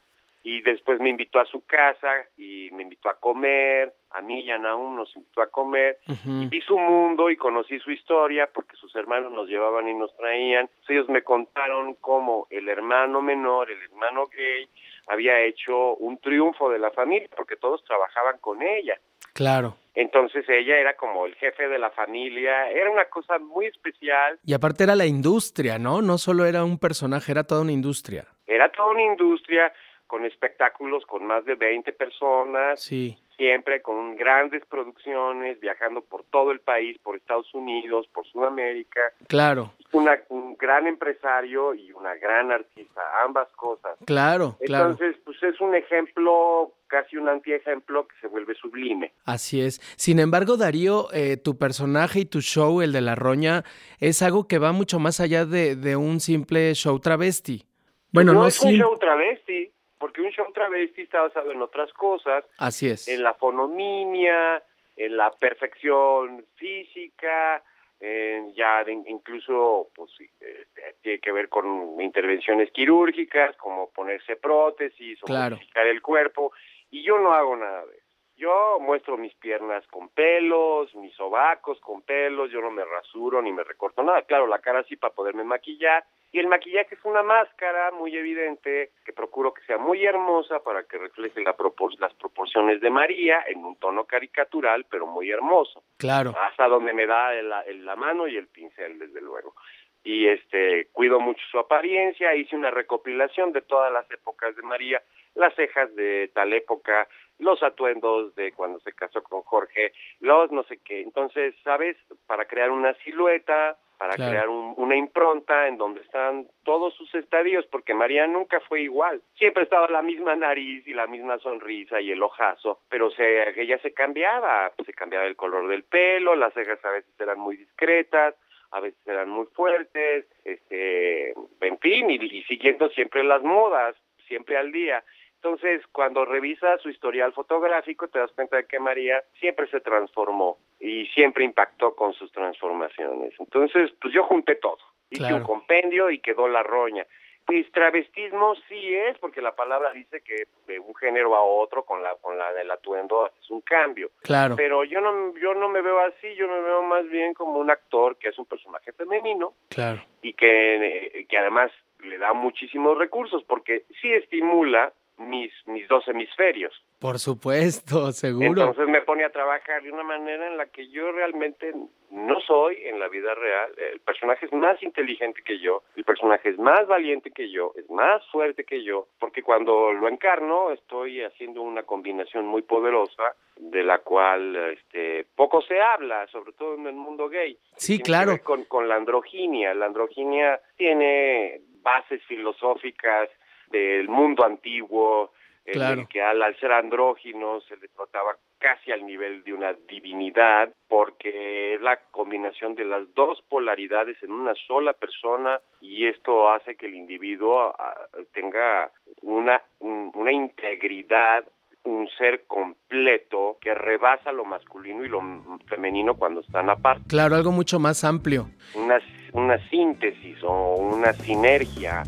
y 0.44 0.60
después 0.60 1.00
me 1.00 1.08
invitó 1.08 1.38
a 1.38 1.46
su 1.46 1.64
casa 1.64 2.26
y 2.36 2.68
me 2.72 2.82
invitó 2.82 3.08
a 3.08 3.14
comer, 3.14 3.94
a 4.10 4.20
mí 4.20 4.40
y 4.40 4.50
a 4.50 4.58
Naum 4.58 4.96
nos 4.96 5.14
invitó 5.14 5.40
a 5.40 5.46
comer, 5.46 5.98
y 6.26 6.46
vi 6.48 6.60
su 6.60 6.76
mundo 6.76 7.30
y 7.30 7.36
conocí 7.36 7.78
su 7.78 7.92
historia 7.92 8.50
porque 8.52 8.76
sus 8.76 8.94
hermanos 8.96 9.32
nos 9.32 9.48
llevaban 9.48 9.88
y 9.88 9.94
nos 9.94 10.14
traían, 10.16 10.68
ellos 10.88 11.08
me 11.08 11.22
contaron 11.22 11.94
cómo 11.94 12.46
el 12.50 12.68
hermano 12.68 13.22
menor, 13.22 13.70
el 13.70 13.80
hermano 13.82 14.26
gay, 14.26 14.68
había 15.06 15.40
hecho 15.40 15.94
un 15.96 16.18
triunfo 16.18 16.70
de 16.70 16.78
la 16.78 16.90
familia 16.90 17.28
porque 17.36 17.56
todos 17.56 17.84
trabajaban 17.84 18.38
con 18.38 18.62
ella. 18.62 18.98
Claro. 19.34 19.76
Entonces 19.94 20.44
ella 20.48 20.78
era 20.78 20.96
como 20.96 21.26
el 21.26 21.34
jefe 21.34 21.68
de 21.68 21.78
la 21.78 21.90
familia, 21.90 22.70
era 22.70 22.90
una 22.90 23.06
cosa 23.06 23.38
muy 23.38 23.66
especial. 23.66 24.38
Y 24.44 24.54
aparte 24.54 24.84
era 24.84 24.96
la 24.96 25.06
industria, 25.06 25.78
¿no? 25.78 26.00
No 26.00 26.18
solo 26.18 26.46
era 26.46 26.64
un 26.64 26.78
personaje, 26.78 27.32
era 27.32 27.44
toda 27.44 27.62
una 27.62 27.72
industria. 27.72 28.26
Era 28.46 28.70
toda 28.70 28.90
una 28.90 29.02
industria 29.02 29.72
con 30.06 30.24
espectáculos 30.24 31.04
con 31.06 31.26
más 31.26 31.44
de 31.44 31.54
20 31.54 31.92
personas, 31.92 32.82
sí. 32.82 33.16
Siempre 33.42 33.82
con 33.82 34.14
grandes 34.14 34.64
producciones, 34.66 35.58
viajando 35.58 36.00
por 36.00 36.22
todo 36.30 36.52
el 36.52 36.60
país, 36.60 36.96
por 37.02 37.16
Estados 37.16 37.52
Unidos, 37.52 38.06
por 38.14 38.24
Sudamérica. 38.28 39.00
Claro. 39.26 39.72
Una, 39.90 40.16
un 40.28 40.56
gran 40.56 40.86
empresario 40.86 41.74
y 41.74 41.90
una 41.90 42.14
gran 42.14 42.52
artista, 42.52 43.00
ambas 43.24 43.48
cosas. 43.56 43.98
Claro, 44.06 44.56
claro. 44.64 44.90
Entonces, 44.90 45.20
pues 45.24 45.42
es 45.42 45.60
un 45.60 45.74
ejemplo, 45.74 46.70
casi 46.86 47.16
un 47.16 47.28
antiejemplo 47.28 48.06
que 48.06 48.14
se 48.20 48.28
vuelve 48.28 48.54
sublime. 48.54 49.12
Así 49.24 49.60
es. 49.60 49.80
Sin 49.96 50.20
embargo, 50.20 50.56
Darío, 50.56 51.08
eh, 51.12 51.36
tu 51.36 51.58
personaje 51.58 52.20
y 52.20 52.24
tu 52.24 52.42
show, 52.42 52.80
el 52.80 52.92
de 52.92 53.00
La 53.00 53.16
Roña, 53.16 53.64
es 53.98 54.22
algo 54.22 54.46
que 54.46 54.60
va 54.60 54.70
mucho 54.70 55.00
más 55.00 55.18
allá 55.18 55.46
de, 55.46 55.74
de 55.74 55.96
un 55.96 56.20
simple 56.20 56.72
show 56.76 56.96
travesti. 57.00 57.66
Bueno, 58.12 58.34
no, 58.34 58.46
es 58.46 58.62
un 58.62 58.70
show 58.74 58.96
travesti 58.98 59.71
porque 60.02 60.20
un 60.20 60.32
show 60.32 60.52
travesti 60.52 61.02
está 61.02 61.22
basado 61.22 61.52
en 61.52 61.62
otras 61.62 61.92
cosas. 61.92 62.44
Así 62.58 62.90
es. 62.90 63.06
En 63.06 63.22
la 63.22 63.34
fonomimia, 63.34 64.60
en 64.96 65.16
la 65.16 65.30
perfección 65.30 66.44
física, 66.56 67.62
en 68.00 68.52
ya 68.52 68.84
incluso 69.06 69.90
pues 69.94 70.10
eh, 70.40 70.66
tiene 71.02 71.20
que 71.20 71.30
ver 71.30 71.48
con 71.48 72.00
intervenciones 72.00 72.72
quirúrgicas, 72.72 73.56
como 73.56 73.90
ponerse 73.90 74.34
prótesis 74.34 75.20
o 75.22 75.32
modificar 75.32 75.86
el 75.86 76.02
cuerpo, 76.02 76.52
y 76.90 77.04
yo 77.04 77.20
no 77.20 77.32
hago 77.32 77.54
nada 77.54 77.86
de 77.86 77.92
eso. 77.92 78.01
Yo 78.42 78.80
muestro 78.80 79.16
mis 79.16 79.32
piernas 79.36 79.86
con 79.86 80.08
pelos, 80.08 80.92
mis 80.96 81.14
sobacos 81.14 81.78
con 81.78 82.02
pelos, 82.02 82.50
yo 82.50 82.60
no 82.60 82.72
me 82.72 82.84
rasuro 82.84 83.40
ni 83.40 83.52
me 83.52 83.62
recorto 83.62 84.02
nada. 84.02 84.22
Claro, 84.22 84.48
la 84.48 84.58
cara 84.58 84.82
sí 84.82 84.96
para 84.96 85.14
poderme 85.14 85.44
maquillar, 85.44 86.04
y 86.32 86.40
el 86.40 86.48
maquillaje 86.48 86.96
es 86.96 87.04
una 87.04 87.22
máscara 87.22 87.92
muy 87.92 88.16
evidente 88.16 88.90
que 89.04 89.12
procuro 89.12 89.54
que 89.54 89.62
sea 89.62 89.78
muy 89.78 90.04
hermosa 90.04 90.58
para 90.58 90.82
que 90.82 90.98
refleje 90.98 91.40
la 91.40 91.54
las 92.00 92.14
proporciones 92.14 92.80
de 92.80 92.90
María 92.90 93.44
en 93.46 93.64
un 93.64 93.76
tono 93.76 94.06
caricatural, 94.06 94.86
pero 94.90 95.06
muy 95.06 95.30
hermoso. 95.30 95.84
Claro. 95.96 96.34
Hasta 96.36 96.66
donde 96.66 96.92
me 96.92 97.06
da 97.06 97.32
la 97.34 97.94
mano 97.94 98.26
y 98.26 98.36
el 98.36 98.48
pincel, 98.48 98.98
desde 98.98 99.20
luego. 99.20 99.54
Y 100.02 100.26
este 100.26 100.88
cuido 100.90 101.20
mucho 101.20 101.42
su 101.48 101.60
apariencia, 101.60 102.34
hice 102.34 102.56
una 102.56 102.72
recopilación 102.72 103.52
de 103.52 103.62
todas 103.62 103.92
las 103.92 104.10
épocas 104.10 104.56
de 104.56 104.62
María, 104.62 105.00
las 105.34 105.54
cejas 105.54 105.94
de 105.94 106.30
tal 106.34 106.52
época, 106.52 107.06
los 107.38 107.62
atuendos 107.62 108.34
de 108.34 108.52
cuando 108.52 108.80
se 108.80 108.92
casó 108.92 109.22
con 109.22 109.42
Jorge, 109.42 109.92
los 110.20 110.50
no 110.52 110.62
sé 110.64 110.78
qué. 110.78 111.00
Entonces, 111.00 111.54
¿sabes? 111.64 111.96
Para 112.26 112.44
crear 112.46 112.70
una 112.70 112.94
silueta, 113.04 113.76
para 114.02 114.16
crear 114.16 114.48
una 114.48 114.96
impronta 114.96 115.68
en 115.68 115.78
donde 115.78 116.00
están 116.00 116.48
todos 116.64 116.92
sus 116.94 117.14
estadios, 117.14 117.64
porque 117.66 117.94
María 117.94 118.26
nunca 118.26 118.58
fue 118.58 118.80
igual. 118.80 119.22
Siempre 119.36 119.62
estaba 119.62 119.86
la 119.88 120.02
misma 120.02 120.34
nariz 120.34 120.84
y 120.88 120.92
la 120.92 121.06
misma 121.06 121.38
sonrisa 121.38 122.00
y 122.00 122.10
el 122.10 122.20
ojazo, 122.20 122.80
pero 122.88 123.12
se, 123.12 123.60
ella 123.60 123.78
se 123.78 123.94
cambiaba, 123.94 124.72
se 124.84 124.92
cambiaba 124.92 125.26
el 125.26 125.36
color 125.36 125.68
del 125.68 125.84
pelo, 125.84 126.34
las 126.34 126.52
cejas 126.52 126.84
a 126.84 126.90
veces 126.90 127.12
eran 127.20 127.38
muy 127.38 127.56
discretas, 127.56 128.34
a 128.72 128.80
veces 128.80 129.06
eran 129.06 129.28
muy 129.28 129.46
fuertes, 129.54 130.26
este, 130.44 131.30
en 131.60 131.78
fin, 131.78 132.10
y 132.10 132.42
siguiendo 132.42 132.88
siempre 132.88 133.22
las 133.22 133.42
modas, 133.44 133.94
siempre 134.26 134.56
al 134.56 134.72
día. 134.72 135.04
Entonces, 135.44 135.84
cuando 135.90 136.24
revisas 136.24 136.80
su 136.82 136.88
historial 136.88 137.32
fotográfico, 137.32 138.06
te 138.06 138.20
das 138.20 138.30
cuenta 138.30 138.58
de 138.58 138.66
que 138.66 138.78
María 138.78 139.24
siempre 139.40 139.66
se 139.70 139.80
transformó 139.80 140.58
y 140.78 141.06
siempre 141.06 141.44
impactó 141.44 141.96
con 141.96 142.12
sus 142.12 142.30
transformaciones. 142.30 143.34
Entonces, 143.40 143.90
pues 144.00 144.14
yo 144.14 144.22
junté 144.22 144.54
todo. 144.54 144.78
Hice 145.10 145.34
un 145.34 145.42
compendio 145.42 146.10
y 146.10 146.20
quedó 146.20 146.46
la 146.46 146.62
roña. 146.62 147.04
Pues 147.44 147.70
travestismo 147.72 148.54
sí 148.68 148.94
es, 148.94 149.18
porque 149.18 149.42
la 149.42 149.56
palabra 149.56 149.92
dice 149.92 150.20
que 150.20 150.44
de 150.68 150.78
un 150.78 150.94
género 150.94 151.34
a 151.34 151.42
otro 151.42 151.84
con 151.84 152.04
la 152.04 152.14
con 152.20 152.38
la 152.38 152.52
del 152.52 152.70
atuendo 152.70 153.26
es 153.26 153.50
un 153.50 153.62
cambio. 153.62 154.12
Claro. 154.22 154.54
Pero 154.54 154.84
yo 154.84 155.00
no 155.00 155.36
yo 155.38 155.54
no 155.54 155.68
me 155.68 155.82
veo 155.82 155.98
así, 155.98 156.36
yo 156.36 156.46
me 156.46 156.60
veo 156.60 156.84
más 156.84 157.08
bien 157.08 157.34
como 157.34 157.58
un 157.58 157.68
actor 157.68 158.16
que 158.16 158.28
es 158.28 158.38
un 158.38 158.46
personaje 158.46 158.92
femenino. 158.92 159.54
Claro. 159.70 160.00
Y 160.22 160.34
que, 160.34 161.26
que 161.28 161.36
además 161.36 161.72
le 162.04 162.16
da 162.18 162.32
muchísimos 162.32 162.96
recursos 162.96 163.42
porque 163.42 163.86
sí 164.00 164.12
estimula 164.12 164.92
mis, 165.28 165.52
mis 165.66 165.88
dos 165.88 166.06
hemisferios. 166.08 166.72
Por 166.98 167.18
supuesto, 167.18 168.12
seguro. 168.12 168.62
Entonces 168.62 168.88
me 168.88 169.02
pone 169.02 169.24
a 169.24 169.30
trabajar 169.30 169.82
de 169.82 169.90
una 169.90 170.02
manera 170.02 170.46
en 170.46 170.56
la 170.56 170.66
que 170.66 170.88
yo 170.88 171.10
realmente 171.12 171.72
no 172.10 172.40
soy 172.40 172.76
en 172.84 173.00
la 173.00 173.08
vida 173.08 173.34
real. 173.34 173.72
El 173.92 174.00
personaje 174.00 174.46
es 174.46 174.52
más 174.52 174.82
inteligente 174.82 175.42
que 175.42 175.58
yo, 175.58 175.82
el 175.96 176.04
personaje 176.04 176.50
es 176.50 176.58
más 176.58 176.86
valiente 176.86 177.30
que 177.30 177.50
yo, 177.50 177.72
es 177.76 177.88
más 177.90 178.22
fuerte 178.30 178.64
que 178.64 178.84
yo, 178.84 179.08
porque 179.18 179.42
cuando 179.42 179.92
lo 179.92 180.08
encarno 180.08 180.70
estoy 180.70 181.22
haciendo 181.22 181.62
una 181.62 181.82
combinación 181.82 182.46
muy 182.46 182.62
poderosa 182.62 183.34
de 183.56 183.82
la 183.82 183.98
cual 183.98 184.56
este, 184.72 185.26
poco 185.36 185.62
se 185.62 185.80
habla, 185.80 186.26
sobre 186.28 186.52
todo 186.52 186.74
en 186.74 186.86
el 186.86 186.94
mundo 186.94 187.28
gay. 187.28 187.58
Sí, 187.76 187.98
claro. 188.00 188.38
Con, 188.42 188.64
con 188.64 188.88
la 188.88 188.96
androginia. 188.96 189.74
La 189.74 189.86
androginia 189.86 190.60
tiene 190.76 191.60
bases 191.82 192.22
filosóficas 192.24 193.28
del 193.72 194.08
mundo 194.08 194.44
antiguo, 194.44 195.32
en 195.64 196.06
que 196.06 196.22
al, 196.22 196.56
ser 196.58 196.72
andrógino 196.72 197.60
se 197.62 197.76
le 197.76 197.88
trataba 197.88 198.36
casi 198.58 198.92
al 198.92 199.04
nivel 199.04 199.42
de 199.44 199.52
una 199.52 199.72
divinidad, 199.88 200.72
porque 200.88 201.74
es 201.74 201.80
la 201.80 201.98
combinación 202.10 202.74
de 202.74 202.84
las 202.84 203.12
dos 203.14 203.42
polaridades 203.48 204.20
en 204.22 204.32
una 204.32 204.54
sola 204.66 204.92
persona 204.92 205.60
y 205.80 206.06
esto 206.06 206.50
hace 206.50 206.76
que 206.76 206.86
el 206.86 206.94
individuo 206.94 207.74
ah, 207.78 208.06
tenga 208.32 208.90
una, 209.22 209.60
una 209.80 210.32
integridad 210.32 211.44
un 211.84 212.08
ser 212.16 212.44
completo 212.46 213.58
que 213.60 213.74
rebasa 213.74 214.30
lo 214.30 214.44
masculino 214.44 215.04
y 215.04 215.08
lo 215.08 215.20
femenino 215.66 216.14
cuando 216.14 216.40
están 216.40 216.70
aparte. 216.70 217.02
Claro, 217.08 217.34
algo 217.34 217.50
mucho 217.50 217.80
más 217.80 218.04
amplio. 218.04 218.48
Una, 218.76 219.00
una 219.32 219.58
síntesis 219.68 220.38
o 220.44 220.76
una 220.76 221.12
sinergia 221.12 222.04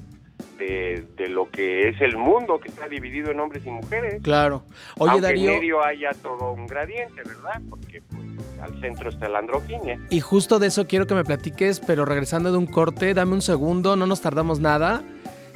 de, 0.58 1.28
lo 1.28 1.50
que 1.50 1.88
es 1.88 2.00
el 2.00 2.16
mundo 2.16 2.58
que 2.60 2.68
está 2.68 2.88
dividido 2.88 3.30
en 3.30 3.40
hombres 3.40 3.64
y 3.66 3.70
mujeres. 3.70 4.22
Claro. 4.22 4.64
Oye, 4.98 5.12
Aunque 5.12 5.26
Darío. 5.26 5.50
en 5.50 5.60
medio 5.60 5.84
haya 5.84 6.10
todo 6.22 6.52
un 6.52 6.66
gradiente, 6.66 7.22
¿verdad? 7.24 7.60
Porque 7.68 8.02
pues, 8.02 8.24
al 8.60 8.80
centro 8.80 9.10
está 9.10 9.28
la 9.28 9.38
androginia. 9.40 9.98
Y 10.10 10.20
justo 10.20 10.58
de 10.58 10.68
eso 10.68 10.86
quiero 10.86 11.06
que 11.06 11.14
me 11.14 11.24
platiques, 11.24 11.80
pero 11.80 12.04
regresando 12.04 12.52
de 12.52 12.58
un 12.58 12.66
corte, 12.66 13.14
dame 13.14 13.32
un 13.32 13.42
segundo, 13.42 13.96
no 13.96 14.06
nos 14.06 14.20
tardamos 14.20 14.60
nada. 14.60 15.02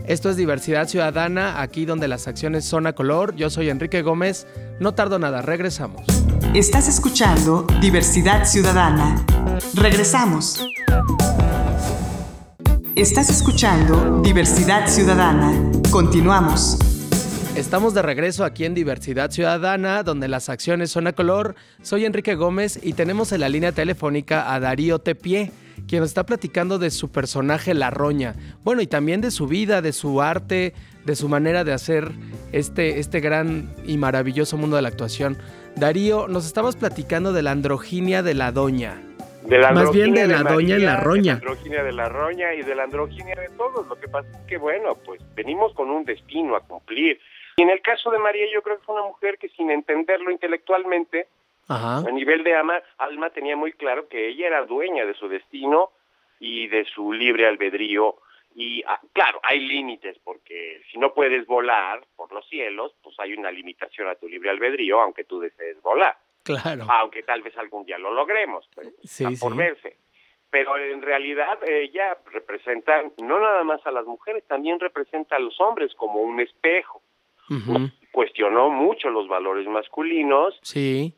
Esto 0.06 0.30
es 0.30 0.36
Diversidad 0.36 0.88
Ciudadana, 0.88 1.60
aquí 1.60 1.84
donde 1.84 2.08
las 2.08 2.28
acciones 2.28 2.64
son 2.64 2.86
a 2.86 2.92
color. 2.92 3.34
Yo 3.34 3.50
soy 3.50 3.68
Enrique 3.68 4.02
Gómez. 4.02 4.46
No 4.80 4.94
tardo 4.94 5.18
nada, 5.18 5.42
regresamos. 5.42 6.02
Estás 6.54 6.88
escuchando 6.88 7.66
Diversidad 7.80 8.44
Ciudadana. 8.44 9.24
Regresamos. 9.74 10.64
Estás 12.98 13.30
escuchando 13.30 14.22
Diversidad 14.22 14.88
Ciudadana. 14.88 15.52
Continuamos. 15.88 16.76
Estamos 17.54 17.94
de 17.94 18.02
regreso 18.02 18.44
aquí 18.44 18.64
en 18.64 18.74
Diversidad 18.74 19.30
Ciudadana, 19.30 20.02
donde 20.02 20.26
las 20.26 20.48
acciones 20.48 20.90
son 20.90 21.06
a 21.06 21.12
color. 21.12 21.54
Soy 21.80 22.06
Enrique 22.06 22.34
Gómez 22.34 22.80
y 22.82 22.94
tenemos 22.94 23.30
en 23.30 23.42
la 23.42 23.48
línea 23.48 23.70
telefónica 23.70 24.52
a 24.52 24.58
Darío 24.58 24.98
Tepié, 24.98 25.52
quien 25.86 26.00
nos 26.00 26.10
está 26.10 26.26
platicando 26.26 26.80
de 26.80 26.90
su 26.90 27.12
personaje 27.12 27.72
La 27.72 27.90
Roña. 27.90 28.34
Bueno, 28.64 28.82
y 28.82 28.88
también 28.88 29.20
de 29.20 29.30
su 29.30 29.46
vida, 29.46 29.80
de 29.80 29.92
su 29.92 30.20
arte, 30.20 30.74
de 31.06 31.14
su 31.14 31.28
manera 31.28 31.62
de 31.62 31.74
hacer 31.74 32.10
este, 32.50 32.98
este 32.98 33.20
gran 33.20 33.72
y 33.86 33.96
maravilloso 33.96 34.56
mundo 34.56 34.74
de 34.74 34.82
la 34.82 34.88
actuación. 34.88 35.38
Darío, 35.76 36.26
nos 36.26 36.46
estabas 36.46 36.74
platicando 36.74 37.32
de 37.32 37.42
la 37.42 37.52
androginia 37.52 38.24
de 38.24 38.34
la 38.34 38.50
doña. 38.50 39.07
Más 39.48 39.92
bien 39.92 40.12
de 40.12 40.26
la 40.26 40.42
doña 40.42 40.76
y 40.76 40.82
la 40.82 41.00
roña. 41.00 41.36
De 41.36 41.44
la 41.44 41.50
androginia 41.50 41.82
de 41.82 41.92
la 41.92 42.08
roña 42.08 42.54
y 42.54 42.62
de 42.62 42.74
la 42.74 42.82
androginia 42.84 43.34
de 43.34 43.48
todos. 43.56 43.86
Lo 43.86 43.98
que 43.98 44.08
pasa 44.08 44.28
es 44.30 44.46
que, 44.46 44.58
bueno, 44.58 44.96
pues 45.04 45.22
venimos 45.34 45.72
con 45.72 45.90
un 45.90 46.04
destino 46.04 46.54
a 46.54 46.60
cumplir. 46.60 47.18
Y 47.56 47.62
en 47.62 47.70
el 47.70 47.80
caso 47.80 48.10
de 48.10 48.18
María, 48.18 48.44
yo 48.52 48.62
creo 48.62 48.78
que 48.78 48.84
fue 48.84 48.94
una 48.94 49.06
mujer 49.06 49.38
que 49.38 49.48
sin 49.48 49.70
entenderlo 49.70 50.30
intelectualmente, 50.30 51.28
a 51.68 52.02
nivel 52.12 52.44
de 52.44 52.54
ama, 52.56 52.80
alma, 52.98 53.30
tenía 53.30 53.56
muy 53.56 53.72
claro 53.72 54.08
que 54.08 54.28
ella 54.28 54.46
era 54.46 54.64
dueña 54.64 55.04
de 55.04 55.14
su 55.14 55.28
destino 55.28 55.90
y 56.40 56.66
de 56.68 56.84
su 56.84 57.12
libre 57.12 57.46
albedrío. 57.46 58.16
Y 58.54 58.82
ah, 58.86 59.00
claro, 59.12 59.40
hay 59.42 59.60
límites, 59.60 60.18
porque 60.24 60.82
si 60.90 60.98
no 60.98 61.12
puedes 61.12 61.46
volar 61.46 62.02
por 62.16 62.32
los 62.32 62.48
cielos, 62.48 62.94
pues 63.02 63.14
hay 63.18 63.34
una 63.34 63.50
limitación 63.50 64.08
a 64.08 64.14
tu 64.14 64.28
libre 64.28 64.50
albedrío, 64.50 65.00
aunque 65.00 65.24
tú 65.24 65.40
desees 65.40 65.80
volar. 65.82 66.16
Claro. 66.48 66.86
Aunque 66.88 67.22
tal 67.22 67.42
vez 67.42 67.56
algún 67.58 67.84
día 67.84 67.98
lo 67.98 68.12
logremos, 68.12 68.68
pues, 68.74 68.88
por 69.40 69.54
verse. 69.54 69.96
Pero 70.50 70.78
en 70.78 71.02
realidad 71.02 71.58
ella 71.62 72.16
representa 72.32 73.02
no 73.18 73.38
nada 73.38 73.62
más 73.64 73.86
a 73.86 73.90
las 73.90 74.06
mujeres, 74.06 74.44
también 74.46 74.80
representa 74.80 75.36
a 75.36 75.38
los 75.38 75.60
hombres 75.60 75.94
como 75.94 76.22
un 76.22 76.40
espejo. 76.40 77.02
Cuestionó 78.12 78.68
mucho 78.70 79.10
los 79.10 79.28
valores 79.28 79.66
masculinos 79.66 80.58
sí. 80.62 81.14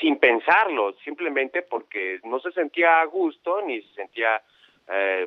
sin 0.00 0.18
pensarlo, 0.18 0.94
simplemente 1.04 1.62
porque 1.62 2.20
no 2.24 2.38
se 2.40 2.52
sentía 2.52 3.00
a 3.00 3.04
gusto 3.04 3.62
ni 3.62 3.80
se 3.82 3.94
sentía 3.94 4.42
eh, 4.88 5.26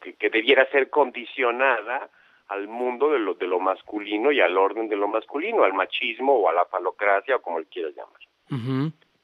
que, 0.00 0.14
que, 0.14 0.30
debiera 0.30 0.66
ser 0.70 0.88
condicionada 0.88 2.08
al 2.48 2.68
mundo 2.68 3.10
de 3.10 3.18
lo, 3.18 3.34
de 3.34 3.46
lo 3.46 3.60
masculino 3.60 4.32
y 4.32 4.40
al 4.40 4.56
orden 4.56 4.88
de 4.88 4.96
lo 4.96 5.08
masculino, 5.08 5.62
al 5.62 5.72
machismo 5.72 6.34
o 6.34 6.48
a 6.48 6.52
la 6.52 6.64
falocracia 6.64 7.36
o 7.36 7.42
como 7.42 7.58
él 7.58 7.66
quiera 7.66 7.90
llamar. 7.90 8.20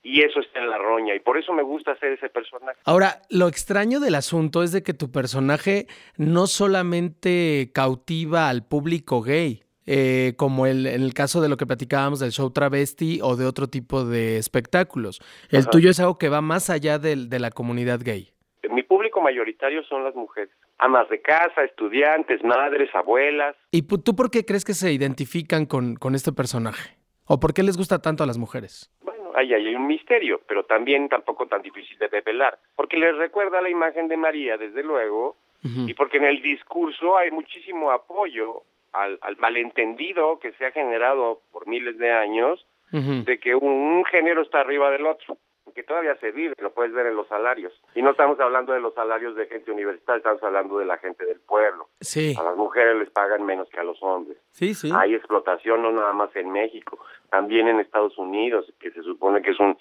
Y 0.02 0.23
eso 0.23 0.38
está 0.40 0.61
en 0.61 0.71
la 0.71 0.78
roña, 0.78 1.14
y 1.14 1.21
por 1.21 1.37
eso 1.37 1.52
me 1.52 1.62
gusta 1.62 1.92
hacer 1.92 2.12
ese 2.12 2.28
personaje. 2.28 2.78
Ahora, 2.85 3.23
lo 3.28 3.49
extraño 3.49 3.99
del 3.99 4.14
asunto 4.14 4.62
es 4.62 4.71
de 4.71 4.83
que 4.83 4.95
tu 4.95 5.11
personaje 5.11 5.88
no 6.16 6.47
solamente 6.47 7.71
cautiva 7.75 8.49
al 8.49 8.64
público 8.64 9.21
gay, 9.21 9.64
eh, 9.85 10.35
como 10.37 10.66
el, 10.66 10.87
en 10.87 11.02
el 11.02 11.12
caso 11.12 11.40
de 11.40 11.49
lo 11.49 11.56
que 11.56 11.66
platicábamos 11.66 12.21
del 12.21 12.30
show 12.30 12.50
travesti 12.50 13.21
o 13.23 13.37
de 13.37 13.47
otro 13.47 13.66
tipo 13.66 14.04
de 14.04 14.37
espectáculos. 14.38 15.21
El 15.50 15.68
tuyo 15.68 15.90
es 15.90 15.99
algo 15.99 16.18
que 16.18 16.28
va 16.28 16.40
más 16.40 16.71
allá 16.71 16.99
de, 16.99 17.16
de 17.16 17.38
la 17.40 17.50
comunidad 17.50 18.00
gay. 18.02 18.30
Mi 18.71 18.83
público 18.83 19.21
mayoritario 19.21 19.83
son 19.85 20.04
las 20.04 20.14
mujeres 20.14 20.50
amas 20.78 21.09
de 21.09 21.21
casa, 21.21 21.64
estudiantes, 21.64 22.42
madres, 22.45 22.90
abuelas. 22.95 23.56
¿Y 23.71 23.83
tú 23.83 24.14
por 24.14 24.30
qué 24.30 24.45
crees 24.45 24.64
que 24.64 24.75
se 24.75 24.92
identifican 24.92 25.66
con, 25.66 25.97
con 25.97 26.14
este 26.14 26.33
personaje? 26.33 26.97
¿O 27.25 27.40
por 27.40 27.54
qué 27.54 27.62
les 27.62 27.76
gusta 27.76 28.00
tanto 28.00 28.23
a 28.23 28.26
las 28.26 28.38
mujeres? 28.38 28.92
Ahí 29.35 29.52
hay 29.54 29.75
un 29.75 29.87
misterio, 29.87 30.40
pero 30.47 30.64
también 30.64 31.09
tampoco 31.09 31.47
tan 31.47 31.62
difícil 31.62 31.99
de 31.99 32.09
develar, 32.09 32.59
porque 32.75 32.97
les 32.97 33.16
recuerda 33.16 33.61
la 33.61 33.71
imagen 33.71 34.09
de 34.09 34.16
María, 34.16 34.56
desde 34.56 34.83
luego, 34.83 35.37
y 35.62 35.95
porque 35.95 36.18
en 36.18 36.26
el 36.26 36.40
discurso 36.42 37.16
hay 37.16 37.33
muchísimo 37.33 37.90
apoyo 37.90 38.62
al, 38.92 39.18
malentendido 39.38 40.38
que 40.38 40.52
se 40.52 40.66
ha 40.66 40.71
generado 40.71 41.40
por 41.50 41.66
miles 41.66 41.99
de 41.99 42.12
años 42.12 42.64
de 42.92 43.38
que 43.40 43.54
un 43.54 44.04
género 44.04 44.42
está 44.42 44.61
arriba 44.61 44.90
del 44.92 45.06
otro 45.06 45.37
que 45.75 45.82
todavía 45.82 46.16
se 46.16 46.32
vive, 46.32 46.54
lo 46.58 46.73
puedes 46.73 46.92
ver 46.92 47.06
en 47.06 47.16
los 47.16 47.28
salarios. 47.28 47.73
Y 47.94 48.02
no 48.02 48.11
estamos 48.11 48.38
hablando 48.40 48.73
de 48.73 48.80
los 48.80 48.94
salarios 48.94 49.35
de 49.37 49.46
gente 49.46 49.70
universitaria, 49.70 50.18
estamos 50.18 50.42
hablando 50.42 50.78
de 50.78 50.87
la 50.87 50.99
gente 50.99 51.25
del 51.25 51.40
pueblo. 51.40 51.88
Sí. 52.00 52.35
A 52.38 52.42
las 52.42 52.56
mujeres 52.56 52.96
les 52.96 53.11
pagan 53.11 53.44
menos 53.44 53.68
que 53.68 53.80
a 53.80 53.85
los 53.85 54.02
hombres. 54.02 54.38
Sí, 54.50 54.75
sí. 54.75 54.90
Hay 54.94 55.14
explotación 55.14 55.82
no 55.82 55.92
nada 55.92 56.12
más 56.12 56.35
en 56.37 56.50
México, 56.50 56.99
también 57.30 57.68
en 57.68 57.80
Estados 57.80 58.16
Unidos, 58.18 58.73
que 58.80 58.90
se 58.90 59.02
supone 59.02 59.42
que 59.42 59.50
es 59.50 59.61
un, 59.61 59.76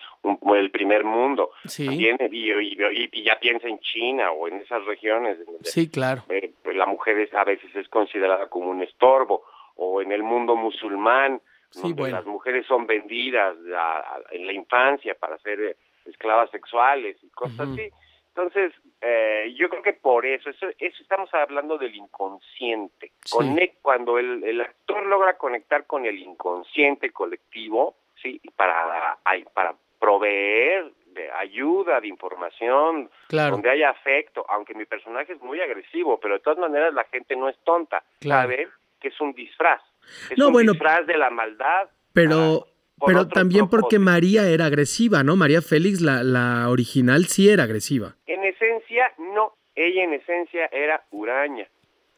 el 0.55 0.71
primer 0.71 1.03
mundo. 1.03 1.51
Sí. 1.65 1.85
También, 1.85 2.17
y, 2.31 3.23
ya 3.23 3.39
piensa 3.39 3.67
en 3.67 3.79
China 3.79 4.31
o 4.31 4.47
en 4.47 4.55
esas 4.55 4.83
regiones. 4.85 5.37
sí, 5.61 5.89
claro. 5.89 6.23
Eh, 6.29 6.53
pues 6.63 6.75
la 6.75 6.85
mujer 6.85 7.29
a 7.33 7.43
veces 7.43 7.75
es 7.75 7.87
considerada 7.89 8.47
como 8.47 8.69
un 8.69 8.81
estorbo, 8.81 9.43
o 9.75 10.01
en 10.01 10.11
el 10.11 10.23
mundo 10.23 10.55
musulmán, 10.55 11.41
donde 11.81 12.11
las 12.11 12.25
mujeres 12.25 12.65
son 12.65 12.85
vendidas 12.87 13.55
en 14.31 14.45
la 14.47 14.53
infancia 14.53 15.15
para 15.15 15.37
ser 15.39 15.59
eh, 15.59 15.75
esclavas 16.05 16.49
sexuales 16.51 17.17
y 17.21 17.29
cosas 17.29 17.67
así. 17.69 17.89
Entonces, 18.29 18.73
eh, 19.01 19.53
yo 19.57 19.69
creo 19.69 19.81
que 19.81 19.93
por 19.93 20.25
eso, 20.25 20.49
eso, 20.49 20.67
eso 20.77 21.01
estamos 21.01 21.33
hablando 21.33 21.77
del 21.77 21.95
inconsciente. 21.95 23.13
cuando 23.81 24.19
el, 24.19 24.43
el, 24.43 24.61
actor 24.61 25.05
logra 25.05 25.37
conectar 25.37 25.85
con 25.85 26.05
el 26.05 26.19
inconsciente 26.19 27.11
colectivo, 27.11 27.95
sí, 28.21 28.41
para, 28.57 29.17
para 29.53 29.75
proveer 29.99 30.91
de 31.15 31.31
ayuda, 31.31 32.01
de 32.01 32.09
información, 32.09 33.09
donde 33.29 33.69
haya 33.69 33.89
afecto, 33.89 34.45
aunque 34.49 34.73
mi 34.73 34.85
personaje 34.85 35.33
es 35.33 35.41
muy 35.41 35.61
agresivo, 35.61 36.19
pero 36.19 36.33
de 36.33 36.41
todas 36.41 36.59
maneras 36.59 36.93
la 36.93 37.05
gente 37.05 37.37
no 37.37 37.47
es 37.47 37.57
tonta, 37.63 38.03
sabe 38.19 38.67
que 39.05 39.09
es 39.09 39.21
un 39.21 39.33
disfraz, 39.33 39.81
es 40.31 40.39
un 40.39 40.65
disfraz 40.65 41.05
de 41.05 41.15
la 41.15 41.29
maldad. 41.29 41.89
Pero, 42.11 42.65
pero 43.05 43.27
también 43.27 43.69
porque 43.69 43.99
María 43.99 44.49
era 44.49 44.65
agresiva, 44.65 45.21
¿no? 45.21 45.35
María 45.35 45.61
Félix, 45.61 46.01
la, 46.01 46.23
la 46.23 46.69
original, 46.69 47.25
sí 47.25 47.49
era 47.49 47.65
agresiva. 47.65 48.15
En 48.25 48.43
esencia, 48.43 49.11
no. 49.19 49.53
Ella 49.75 50.05
en 50.05 50.13
esencia 50.13 50.65
era 50.71 51.03
huraña. 51.11 51.67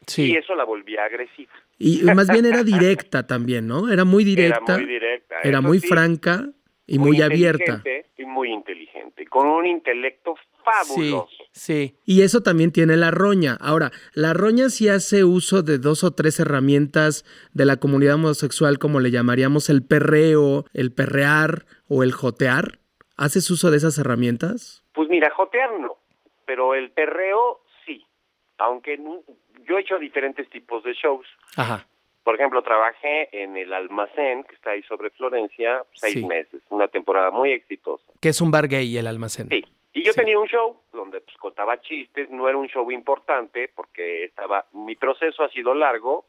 Sí. 0.06 0.32
Y 0.32 0.36
eso 0.36 0.54
la 0.54 0.64
volvía 0.64 1.04
agresiva. 1.04 1.52
Y 1.78 2.00
más 2.04 2.30
bien 2.30 2.46
era 2.46 2.62
directa 2.64 3.26
también, 3.26 3.66
¿no? 3.66 3.92
Era 3.92 4.06
muy 4.06 4.24
directa. 4.24 4.76
Era 4.76 4.78
muy 4.78 4.86
directa. 4.86 5.36
Era 5.42 5.60
muy 5.60 5.80
franca 5.80 6.46
y 6.88 6.98
muy, 6.98 7.20
abierta. 7.20 7.82
Y 8.16 8.24
muy 8.24 8.50
inteligente, 8.50 9.26
con 9.26 9.46
un 9.46 9.66
intelecto 9.66 10.34
fabuloso. 10.64 11.28
Sí, 11.52 11.94
sí. 11.94 11.96
Y 12.06 12.22
eso 12.22 12.42
también 12.42 12.72
tiene 12.72 12.96
la 12.96 13.10
roña. 13.10 13.56
Ahora, 13.60 13.92
la 14.14 14.32
roña 14.32 14.70
sí 14.70 14.88
hace 14.88 15.22
uso 15.22 15.62
de 15.62 15.78
dos 15.78 16.02
o 16.02 16.12
tres 16.12 16.40
herramientas 16.40 17.24
de 17.52 17.66
la 17.66 17.76
comunidad 17.76 18.14
homosexual, 18.14 18.78
como 18.78 19.00
le 19.00 19.10
llamaríamos 19.10 19.68
el 19.68 19.86
perreo, 19.86 20.64
el 20.72 20.92
perrear 20.92 21.66
o 21.88 22.02
el 22.02 22.12
jotear. 22.12 22.78
¿Haces 23.18 23.50
uso 23.50 23.70
de 23.70 23.76
esas 23.76 23.98
herramientas? 23.98 24.82
Pues 24.94 25.10
mira, 25.10 25.30
jotear 25.30 25.78
no, 25.78 25.98
pero 26.46 26.74
el 26.74 26.90
perreo 26.90 27.60
sí. 27.84 28.02
Aunque 28.56 28.98
yo 29.68 29.76
he 29.76 29.80
hecho 29.82 29.98
diferentes 29.98 30.48
tipos 30.48 30.82
de 30.84 30.94
shows. 30.94 31.26
Ajá. 31.54 31.86
Por 32.28 32.34
ejemplo, 32.34 32.60
trabajé 32.60 33.30
en 33.32 33.56
el 33.56 33.72
almacén 33.72 34.44
que 34.44 34.54
está 34.54 34.72
ahí 34.72 34.82
sobre 34.82 35.08
Florencia 35.08 35.82
seis 35.94 36.22
meses, 36.26 36.60
una 36.68 36.86
temporada 36.86 37.30
muy 37.30 37.52
exitosa. 37.52 38.04
¿Qué 38.20 38.28
es 38.28 38.42
un 38.42 38.50
bar 38.50 38.68
gay 38.68 38.98
el 38.98 39.06
almacén? 39.06 39.48
Sí. 39.48 39.64
Y 39.94 40.02
yo 40.02 40.12
tenía 40.12 40.38
un 40.38 40.46
show 40.46 40.78
donde 40.92 41.22
pues, 41.22 41.34
contaba 41.38 41.80
chistes, 41.80 42.28
no 42.28 42.46
era 42.46 42.58
un 42.58 42.68
show 42.68 42.90
importante 42.90 43.70
porque 43.74 44.24
estaba 44.24 44.66
mi 44.74 44.94
proceso 44.94 45.42
ha 45.42 45.48
sido 45.48 45.72
largo 45.72 46.26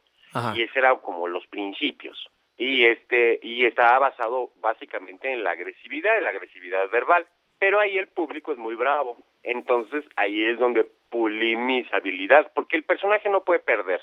y 0.56 0.62
ese 0.62 0.78
era 0.78 0.96
como 0.96 1.28
los 1.28 1.46
principios. 1.48 2.30
Y 2.56 2.86
este 2.86 3.38
y 3.42 3.66
estaba 3.66 3.98
basado 3.98 4.52
básicamente 4.62 5.30
en 5.30 5.44
la 5.44 5.50
agresividad, 5.50 6.16
en 6.16 6.24
la 6.24 6.30
agresividad 6.30 6.88
verbal, 6.88 7.26
pero 7.58 7.78
ahí 7.78 7.98
el 7.98 8.08
público 8.08 8.52
es 8.52 8.58
muy 8.58 8.74
bravo. 8.74 9.18
Entonces 9.42 10.06
ahí 10.16 10.46
es 10.46 10.58
donde 10.58 10.86
pulí 11.10 11.56
mis 11.56 11.92
habilidades 11.92 12.46
porque 12.54 12.78
el 12.78 12.84
personaje 12.84 13.28
no 13.28 13.44
puede 13.44 13.60
perder. 13.60 14.00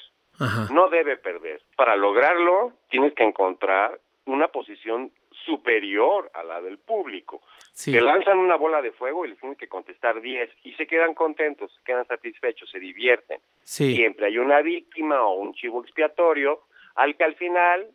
No 0.72 0.90
debe 0.90 1.18
perder. 1.18 1.62
Para 1.76 1.96
lograrlo, 1.96 2.74
tienes 2.90 3.14
que 3.14 3.24
encontrar 3.24 4.00
una 4.26 4.50
posición 4.50 5.12
superior 5.46 6.30
a 6.34 6.44
la 6.44 6.62
del 6.62 6.78
público. 6.78 7.42
Sí. 7.72 7.92
Te 7.92 8.02
lanzan 8.02 8.38
una 8.38 8.56
bola 8.56 8.82
de 8.82 8.92
fuego 8.92 9.26
y 9.26 9.30
les 9.30 9.40
tienes 9.40 9.58
que 9.58 9.68
contestar 9.68 10.20
10 10.22 10.50
y 10.64 10.74
se 10.74 10.88
quedan 10.88 11.14
contentos, 11.14 11.74
se 11.74 11.84
quedan 11.84 12.06
satisfechos, 12.06 12.70
se 12.70 12.80
divierten. 12.80 13.40
Siempre 13.64 14.28
hay 14.28 14.38
una 14.38 14.62
víctima 14.62 15.22
o 15.24 15.36
un 15.36 15.54
chivo 15.54 15.82
expiatorio 15.82 16.62
al 16.96 17.16
que 17.16 17.24
al 17.24 17.36
final, 17.36 17.88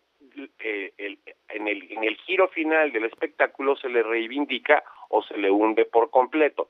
eh, 0.61 0.93
en, 1.49 1.69
el, 1.69 1.93
en 1.93 2.05
el 2.05 2.17
giro 2.19 2.49
final 2.49 2.93
del 2.93 3.05
espectáculo 3.05 3.77
se 3.77 3.89
le 3.89 4.03
reivindica 4.03 4.83
o 5.09 5.23
se 5.23 5.37
le 5.37 5.51
hunde 5.51 5.85
por 5.85 6.11
completo. 6.11 6.69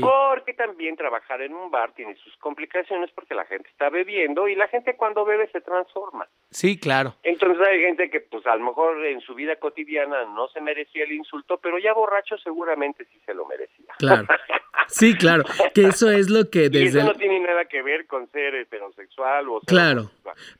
Porque 0.00 0.54
también 0.54 0.96
trabajar 0.96 1.42
en 1.42 1.54
un 1.54 1.70
bar 1.70 1.92
tiene 1.94 2.14
sus 2.16 2.36
complicaciones 2.36 3.10
porque 3.12 3.34
la 3.34 3.44
gente 3.44 3.68
está 3.68 3.90
bebiendo 3.90 4.48
y 4.48 4.54
la 4.54 4.68
gente 4.68 4.96
cuando 4.96 5.24
bebe 5.24 5.48
se 5.50 5.60
transforma. 5.60 6.28
Sí, 6.50 6.78
claro. 6.78 7.14
Entonces 7.22 7.66
hay 7.66 7.80
gente 7.80 8.10
que 8.10 8.20
pues 8.20 8.46
a 8.46 8.56
lo 8.56 8.64
mejor 8.64 9.04
en 9.04 9.20
su 9.20 9.34
vida 9.34 9.56
cotidiana 9.56 10.24
no 10.26 10.48
se 10.48 10.60
merecía 10.60 11.04
el 11.04 11.12
insulto, 11.12 11.58
pero 11.58 11.78
ya 11.78 11.92
borracho 11.92 12.38
seguramente 12.38 13.04
sí 13.06 13.20
se 13.26 13.34
lo 13.34 13.46
merecía. 13.46 13.86
Claro. 13.98 14.26
Sí, 14.88 15.16
claro. 15.16 15.44
Que 15.74 15.86
eso 15.86 16.10
es 16.10 16.28
lo 16.28 16.50
que 16.50 16.68
desde... 16.68 16.80
Y 16.84 16.86
eso 16.88 17.04
no 17.04 17.14
tiene 17.14 17.40
nada 17.40 17.64
que 17.64 17.80
ver 17.80 18.06
con 18.06 18.30
ser 18.30 18.54
heterosexual 18.54 19.48
o... 19.48 19.60
claro. 19.60 20.10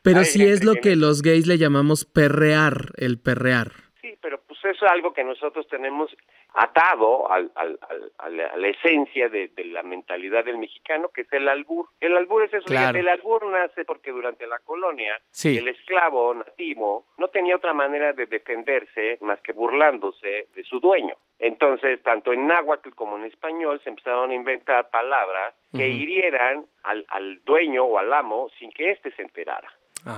Pero 0.02 0.24
sí 0.24 0.42
es 0.42 0.64
lo 0.64 0.76
que 0.76 0.96
los 0.96 1.20
gays 1.20 1.46
le 1.46 1.58
llamamos 1.58 2.06
perrear, 2.06 2.92
el 2.96 3.18
perrear. 3.18 3.72
Sí, 4.00 4.16
pero 4.20 4.40
pues 4.46 4.58
eso 4.64 4.86
es 4.86 4.90
algo 4.90 5.12
que 5.12 5.24
nosotros 5.24 5.66
tenemos 5.68 6.10
atado 6.54 7.30
al, 7.30 7.50
al, 7.56 7.78
a 8.18 8.28
la 8.28 8.68
esencia 8.68 9.28
de, 9.28 9.50
la 9.64 9.82
mentalidad 9.82 10.44
del 10.44 10.58
mexicano, 10.58 11.08
que 11.08 11.22
es 11.22 11.32
el 11.32 11.48
albur. 11.48 11.88
El 12.00 12.16
albur 12.16 12.44
es 12.44 12.54
eso, 12.54 12.66
el 12.68 13.08
albur 13.08 13.46
nace 13.46 13.84
porque 13.84 14.12
durante 14.12 14.46
la 14.46 14.60
colonia 14.60 15.20
el 15.42 15.68
esclavo 15.68 16.32
nativo 16.32 17.06
no 17.18 17.28
tenía 17.28 17.56
otra 17.56 17.74
manera 17.74 18.12
de 18.12 18.26
defenderse 18.26 19.18
más 19.20 19.40
que 19.40 19.52
burlándose 19.52 20.48
de 20.54 20.64
su 20.64 20.78
dueño. 20.78 21.16
Entonces, 21.40 22.00
tanto 22.02 22.32
en 22.32 22.46
náhuatl 22.46 22.90
como 22.90 23.16
en 23.18 23.24
español 23.24 23.80
se 23.82 23.90
empezaron 23.90 24.30
a 24.30 24.34
inventar 24.34 24.88
palabras 24.90 25.54
que 25.72 25.88
hirieran 25.88 26.66
al, 26.84 27.04
al 27.08 27.42
dueño 27.44 27.84
o 27.84 27.98
al 27.98 28.12
amo 28.12 28.48
sin 28.58 28.70
que 28.70 28.92
éste 28.92 29.10
se 29.12 29.22
enterara. 29.22 29.72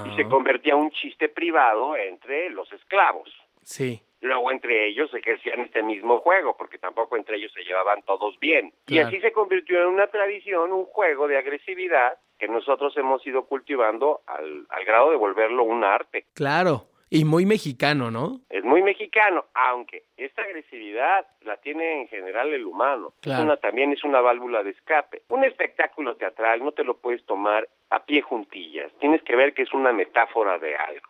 Y 0.04 0.16
se 0.16 0.28
convertía 0.28 0.74
en 0.74 0.80
un 0.80 0.90
chiste 0.90 1.28
privado 1.28 1.96
entre 1.96 2.50
los 2.50 2.70
esclavos. 2.72 3.32
Sí. 3.62 4.02
Luego 4.20 4.50
entre 4.50 4.86
ellos 4.86 5.12
ejercían 5.14 5.60
este 5.60 5.82
mismo 5.82 6.20
juego, 6.20 6.56
porque 6.56 6.78
tampoco 6.78 7.16
entre 7.16 7.36
ellos 7.36 7.52
se 7.52 7.64
llevaban 7.64 8.02
todos 8.02 8.38
bien. 8.40 8.72
Y 8.86 8.98
así 8.98 9.20
se 9.20 9.32
convirtió 9.32 9.80
en 9.82 9.88
una 9.88 10.06
tradición, 10.06 10.72
un 10.72 10.86
juego 10.86 11.28
de 11.28 11.38
agresividad 11.38 12.18
que 12.38 12.48
nosotros 12.48 12.96
hemos 12.96 13.26
ido 13.26 13.46
cultivando 13.46 14.20
al, 14.26 14.66
al 14.68 14.84
grado 14.84 15.10
de 15.10 15.16
volverlo 15.16 15.64
un 15.64 15.84
arte. 15.84 16.26
Claro, 16.34 16.86
y 17.08 17.24
muy 17.24 17.46
mexicano, 17.46 18.10
¿no? 18.10 18.40
Es 18.50 18.64
muy 18.64 18.82
mexicano, 18.82 19.44
aunque 19.54 20.04
esta 20.16 20.42
agresividad 20.42 21.26
la 21.42 21.56
tiene 21.58 22.00
en 22.00 22.08
general 22.08 22.52
el 22.52 22.66
humano. 22.66 23.14
Una, 23.24 23.56
también 23.56 23.92
es 23.92 24.02
una 24.02 24.20
válvula 24.20 24.62
de 24.64 24.70
escape. 24.70 25.22
Un 25.28 25.44
espectáculo 25.44 26.16
teatral 26.16 26.64
no 26.64 26.72
te 26.72 26.82
lo 26.82 26.96
puedes 26.98 27.24
tomar 27.24 27.68
a 27.90 28.04
pie 28.04 28.22
juntillas. 28.22 28.92
Tienes 28.98 29.22
que 29.22 29.36
ver 29.36 29.54
que 29.54 29.62
es 29.62 29.72
una 29.72 29.92
metáfora 29.92 30.58
de 30.58 30.74
algo. 30.74 31.08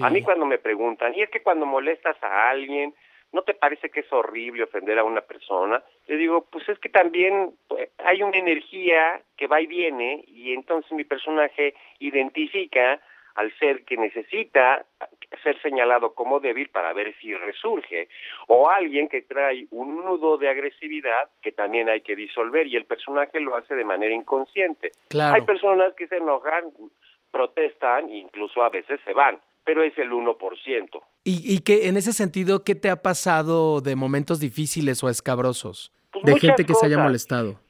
A 0.00 0.10
mí 0.10 0.22
cuando 0.22 0.46
me 0.46 0.58
preguntan, 0.58 1.14
y 1.14 1.22
es 1.22 1.30
que 1.30 1.42
cuando 1.42 1.66
molestas 1.66 2.16
a 2.22 2.50
alguien, 2.50 2.94
¿no 3.32 3.42
te 3.42 3.54
parece 3.54 3.90
que 3.90 4.00
es 4.00 4.12
horrible 4.12 4.64
ofender 4.64 4.98
a 4.98 5.04
una 5.04 5.20
persona? 5.20 5.82
Le 6.06 6.16
digo, 6.16 6.46
pues 6.50 6.68
es 6.68 6.78
que 6.78 6.88
también 6.88 7.52
pues, 7.68 7.90
hay 7.98 8.22
una 8.22 8.36
energía 8.36 9.20
que 9.36 9.46
va 9.46 9.60
y 9.60 9.66
viene 9.66 10.24
y 10.26 10.52
entonces 10.52 10.90
mi 10.92 11.04
personaje 11.04 11.74
identifica 11.98 13.00
al 13.34 13.52
ser 13.58 13.84
que 13.84 13.98
necesita 13.98 14.86
ser 15.42 15.60
señalado 15.60 16.14
como 16.14 16.40
débil 16.40 16.70
para 16.70 16.94
ver 16.94 17.14
si 17.20 17.34
resurge, 17.34 18.08
o 18.46 18.70
alguien 18.70 19.08
que 19.08 19.22
trae 19.22 19.66
un 19.70 19.96
nudo 19.96 20.38
de 20.38 20.48
agresividad 20.48 21.28
que 21.42 21.52
también 21.52 21.90
hay 21.90 22.00
que 22.00 22.16
disolver 22.16 22.66
y 22.66 22.76
el 22.76 22.86
personaje 22.86 23.38
lo 23.40 23.54
hace 23.54 23.74
de 23.74 23.84
manera 23.84 24.14
inconsciente. 24.14 24.92
Hay 25.20 25.42
personas 25.42 25.92
que 25.94 26.08
se 26.08 26.16
enojan, 26.16 26.72
protestan, 27.30 28.08
incluso 28.08 28.62
a 28.62 28.70
veces 28.70 28.98
se 29.04 29.12
van 29.12 29.38
pero 29.66 29.82
es 29.82 29.98
el 29.98 30.12
1%. 30.12 31.02
¿Y, 31.24 31.54
y 31.54 31.58
que 31.58 31.88
en 31.88 31.96
ese 31.96 32.12
sentido, 32.12 32.62
qué 32.62 32.76
te 32.76 32.88
ha 32.88 33.02
pasado 33.02 33.80
de 33.80 33.96
momentos 33.96 34.38
difíciles 34.38 35.02
o 35.02 35.10
escabrosos? 35.10 35.92
Pues 36.12 36.24
de 36.24 36.40
gente 36.40 36.64
que 36.64 36.74
se 36.74 36.86
haya 36.86 36.98
molestado. 36.98 37.60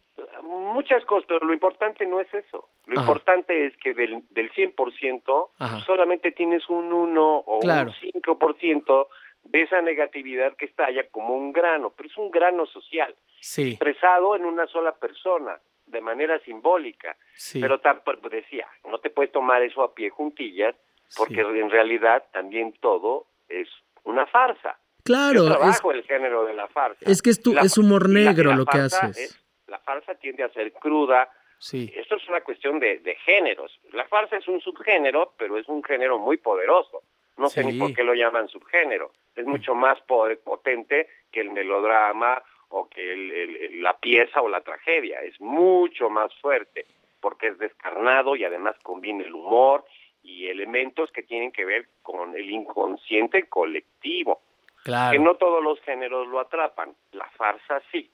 Muchas 0.43 1.05
cosas, 1.07 1.25
pero 1.27 1.47
lo 1.47 1.55
importante 1.55 2.07
no 2.07 2.21
es 2.21 2.33
eso. 2.35 2.69
Lo 2.85 3.01
importante 3.01 3.67
es 3.67 3.77
que 3.79 3.95
del, 3.95 4.23
del 4.31 4.53
100% 4.53 5.85
solamente 5.87 6.33
tienes 6.33 6.69
un 6.69 6.93
1 6.93 7.37
o 7.39 7.57
un 7.57 7.63
5% 7.63 9.07
de 9.45 9.63
esa 9.63 9.81
negatividad 9.81 10.55
que 10.55 10.67
estalla 10.67 11.09
como 11.11 11.35
un 11.35 11.53
grano, 11.53 11.95
pero 11.97 12.11
es 12.11 12.17
un 12.19 12.31
grano 12.31 12.67
social, 12.67 13.15
expresado 13.41 14.37
en 14.37 14.45
una 14.45 14.67
sola 14.67 14.93
persona 14.93 15.59
de 15.87 16.01
manera 16.03 16.39
simbólica. 16.41 17.17
Pero 17.55 17.81
decía, 18.29 18.67
no 18.85 18.99
te 18.99 19.09
puedes 19.09 19.33
tomar 19.33 19.63
eso 19.63 19.83
a 19.83 19.95
pie 19.95 20.11
juntillas 20.11 20.75
porque 21.17 21.41
en 21.41 21.71
realidad 21.71 22.25
también 22.33 22.73
todo 22.81 23.27
es 23.49 23.69
una 24.05 24.27
farsa. 24.27 24.79
Claro. 25.05 25.45
Yo 25.45 25.47
trabajo 25.47 25.93
el 25.93 26.03
género 26.05 26.45
de 26.45 26.55
la 26.55 26.67
farsa. 26.69 26.99
Es 27.01 27.23
que 27.23 27.31
es, 27.31 27.41
tu, 27.41 27.57
es 27.57 27.79
humor 27.79 28.09
negro 28.09 28.55
lo 28.55 28.65
que 28.65 28.79
haces. 28.79 29.41
la 29.67 29.79
farsa 29.79 30.15
tiende 30.15 30.43
a 30.43 30.49
ser 30.49 30.73
cruda. 30.73 31.31
Sí. 31.59 31.93
Esto 31.97 32.17
es 32.17 32.29
una 32.29 32.41
cuestión 32.41 32.81
de, 32.81 32.99
de, 32.99 33.15
géneros. 33.17 33.79
La 33.93 34.07
farsa 34.07 34.37
es 34.37 34.47
un 34.49 34.61
subgénero, 34.61 35.33
pero 35.39 35.57
es 35.59 35.69
un 35.69 35.83
género 35.83 36.19
muy 36.19 36.37
poderoso. 36.37 37.03
No 37.37 37.49
sé 37.49 37.65
ni 37.65 37.79
por 37.79 37.95
qué 37.95 38.03
lo 38.03 38.15
llaman 38.15 38.49
subgénero. 38.49 39.13
Es 39.35 39.47
mucho 39.47 39.75
más 39.75 39.99
potente 40.03 41.09
que 41.31 41.41
el 41.41 41.51
melodrama 41.51 42.43
o 42.69 42.89
que 42.89 43.71
la 43.75 43.97
pieza 43.99 44.41
o 44.41 44.49
la 44.49 44.63
tragedia. 44.63 45.21
Es 45.21 45.41
mucho 45.41 46.09
más 46.09 46.35
fuerte 46.41 46.87
porque 47.21 47.49
es 47.49 47.59
descarnado 47.59 48.37
y 48.37 48.45
además 48.45 48.77
combina 48.83 49.25
el 49.25 49.35
humor 49.35 49.85
y 50.27 50.49
elementos 50.49 51.11
que 51.13 51.23
tienen 51.23 51.53
que 51.53 51.65
ver 51.65 51.87
con 52.03 52.35
el 52.35 52.51
inconsciente 52.51 53.49
colectivo. 53.49 54.43
Claro. 54.83 55.13
Que 55.13 55.19
no 55.19 55.35
todos 55.37 55.63
los 55.63 55.81
géneros 55.81 56.29
lo 56.29 56.41
atrapan. 56.41 56.95
La 57.13 57.29
farsa 57.31 57.81
sí, 57.91 58.11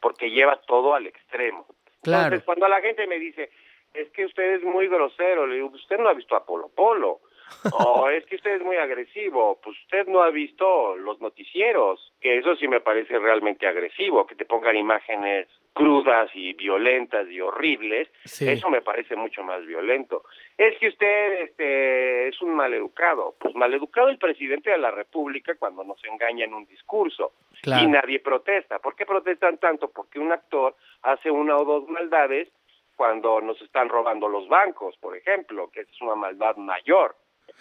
porque 0.00 0.30
lleva 0.30 0.60
todo 0.66 0.94
al 0.94 1.06
extremo. 1.06 1.66
Claro. 2.02 2.24
Entonces, 2.24 2.44
cuando 2.44 2.68
la 2.68 2.80
gente 2.80 3.06
me 3.06 3.18
dice, 3.18 3.50
es 3.92 4.08
que 4.10 4.24
usted 4.24 4.54
es 4.54 4.62
muy 4.62 4.88
grosero, 4.88 5.46
le 5.46 5.56
digo, 5.56 5.68
usted 5.68 5.98
no 5.98 6.08
ha 6.08 6.14
visto 6.14 6.36
a 6.36 6.44
Polo 6.44 6.68
Polo. 6.68 7.20
o 7.72 8.08
es 8.08 8.26
que 8.26 8.36
usted 8.36 8.56
es 8.56 8.62
muy 8.62 8.76
agresivo, 8.76 9.60
pues 9.62 9.76
usted 9.82 10.06
no 10.08 10.22
ha 10.22 10.30
visto 10.30 10.96
los 10.96 11.20
noticieros, 11.20 12.12
que 12.20 12.38
eso 12.38 12.56
sí 12.56 12.66
me 12.66 12.80
parece 12.80 13.18
realmente 13.18 13.66
agresivo, 13.68 14.26
que 14.26 14.34
te 14.34 14.44
pongan 14.44 14.76
imágenes 14.76 15.46
crudas 15.72 16.30
y 16.34 16.54
violentas 16.54 17.28
y 17.28 17.40
horribles, 17.40 18.08
eso 18.24 18.70
me 18.70 18.80
parece 18.80 19.14
mucho 19.14 19.42
más 19.42 19.64
violento. 19.66 20.24
Es 20.58 20.78
que 20.78 20.88
usted 20.88 21.42
este, 21.42 22.28
es 22.28 22.40
un 22.40 22.54
maleducado, 22.54 23.34
pues 23.38 23.54
maleducado 23.54 24.08
el 24.08 24.16
presidente 24.16 24.70
de 24.70 24.78
la 24.78 24.90
República 24.90 25.54
cuando 25.56 25.84
nos 25.84 26.02
engaña 26.04 26.46
en 26.46 26.54
un 26.54 26.64
discurso 26.66 27.32
y 27.62 27.86
nadie 27.86 28.20
protesta. 28.20 28.78
¿Por 28.78 28.96
qué 28.96 29.04
protestan 29.04 29.58
tanto? 29.58 29.88
Porque 29.88 30.18
un 30.18 30.32
actor 30.32 30.74
hace 31.02 31.30
una 31.30 31.56
o 31.56 31.64
dos 31.64 31.88
maldades 31.88 32.48
cuando 32.96 33.42
nos 33.42 33.60
están 33.60 33.90
robando 33.90 34.28
los 34.28 34.48
bancos, 34.48 34.96
por 34.96 35.14
ejemplo, 35.14 35.70
que 35.70 35.80
es 35.80 36.00
una 36.00 36.14
maldad 36.14 36.56
mayor. 36.56 37.16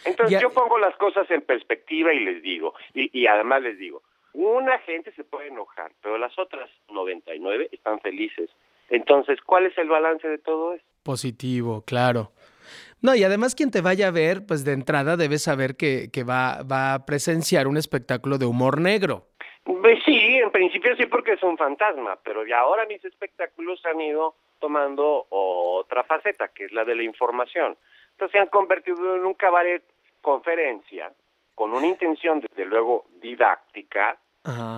Entonces 0.05 0.41
yo 0.41 0.51
pongo 0.51 0.77
las 0.77 0.95
cosas 0.95 1.29
en 1.31 1.41
perspectiva 1.41 2.13
y 2.13 2.21
les 2.21 2.41
digo, 2.41 2.73
y, 2.93 3.09
y 3.19 3.27
además 3.27 3.61
les 3.61 3.77
digo, 3.77 4.03
una 4.33 4.79
gente 4.79 5.11
se 5.13 5.25
puede 5.25 5.49
enojar, 5.49 5.91
pero 6.01 6.17
las 6.17 6.37
otras 6.39 6.69
99 6.89 7.69
están 7.71 7.99
felices. 7.99 8.49
Entonces, 8.89 9.39
¿cuál 9.41 9.65
es 9.65 9.77
el 9.77 9.89
balance 9.89 10.27
de 10.27 10.37
todo 10.37 10.73
esto? 10.73 10.87
Positivo, 11.03 11.83
claro. 11.85 12.31
No, 13.01 13.15
y 13.15 13.23
además 13.23 13.55
quien 13.55 13.71
te 13.71 13.81
vaya 13.81 14.07
a 14.07 14.11
ver, 14.11 14.45
pues 14.45 14.65
de 14.65 14.73
entrada 14.73 15.17
debe 15.17 15.37
saber 15.37 15.75
que, 15.75 16.09
que 16.11 16.23
va, 16.23 16.63
va 16.63 16.93
a 16.93 17.05
presenciar 17.05 17.67
un 17.67 17.77
espectáculo 17.77 18.37
de 18.37 18.45
humor 18.45 18.81
negro. 18.81 19.27
Pues 19.63 19.99
sí, 20.05 20.37
en 20.37 20.51
principio 20.51 20.95
sí 20.95 21.05
porque 21.07 21.33
es 21.33 21.43
un 21.43 21.57
fantasma, 21.57 22.17
pero 22.23 22.45
ya 22.45 22.59
ahora 22.59 22.85
mis 22.87 23.03
espectáculos 23.03 23.83
han 23.85 23.99
ido 23.99 24.35
tomando 24.59 25.25
otra 25.29 26.03
faceta, 26.03 26.49
que 26.49 26.65
es 26.65 26.71
la 26.71 26.85
de 26.85 26.95
la 26.95 27.03
información. 27.03 27.77
Entonces 28.11 28.31
se 28.31 28.39
han 28.39 28.47
convertido 28.47 29.15
en 29.15 29.25
un 29.25 29.33
cabaret 29.33 29.83
conferencia 30.21 31.11
con 31.53 31.73
una 31.73 31.87
intención, 31.87 32.41
desde 32.41 32.65
luego, 32.65 33.05
didáctica, 33.21 34.17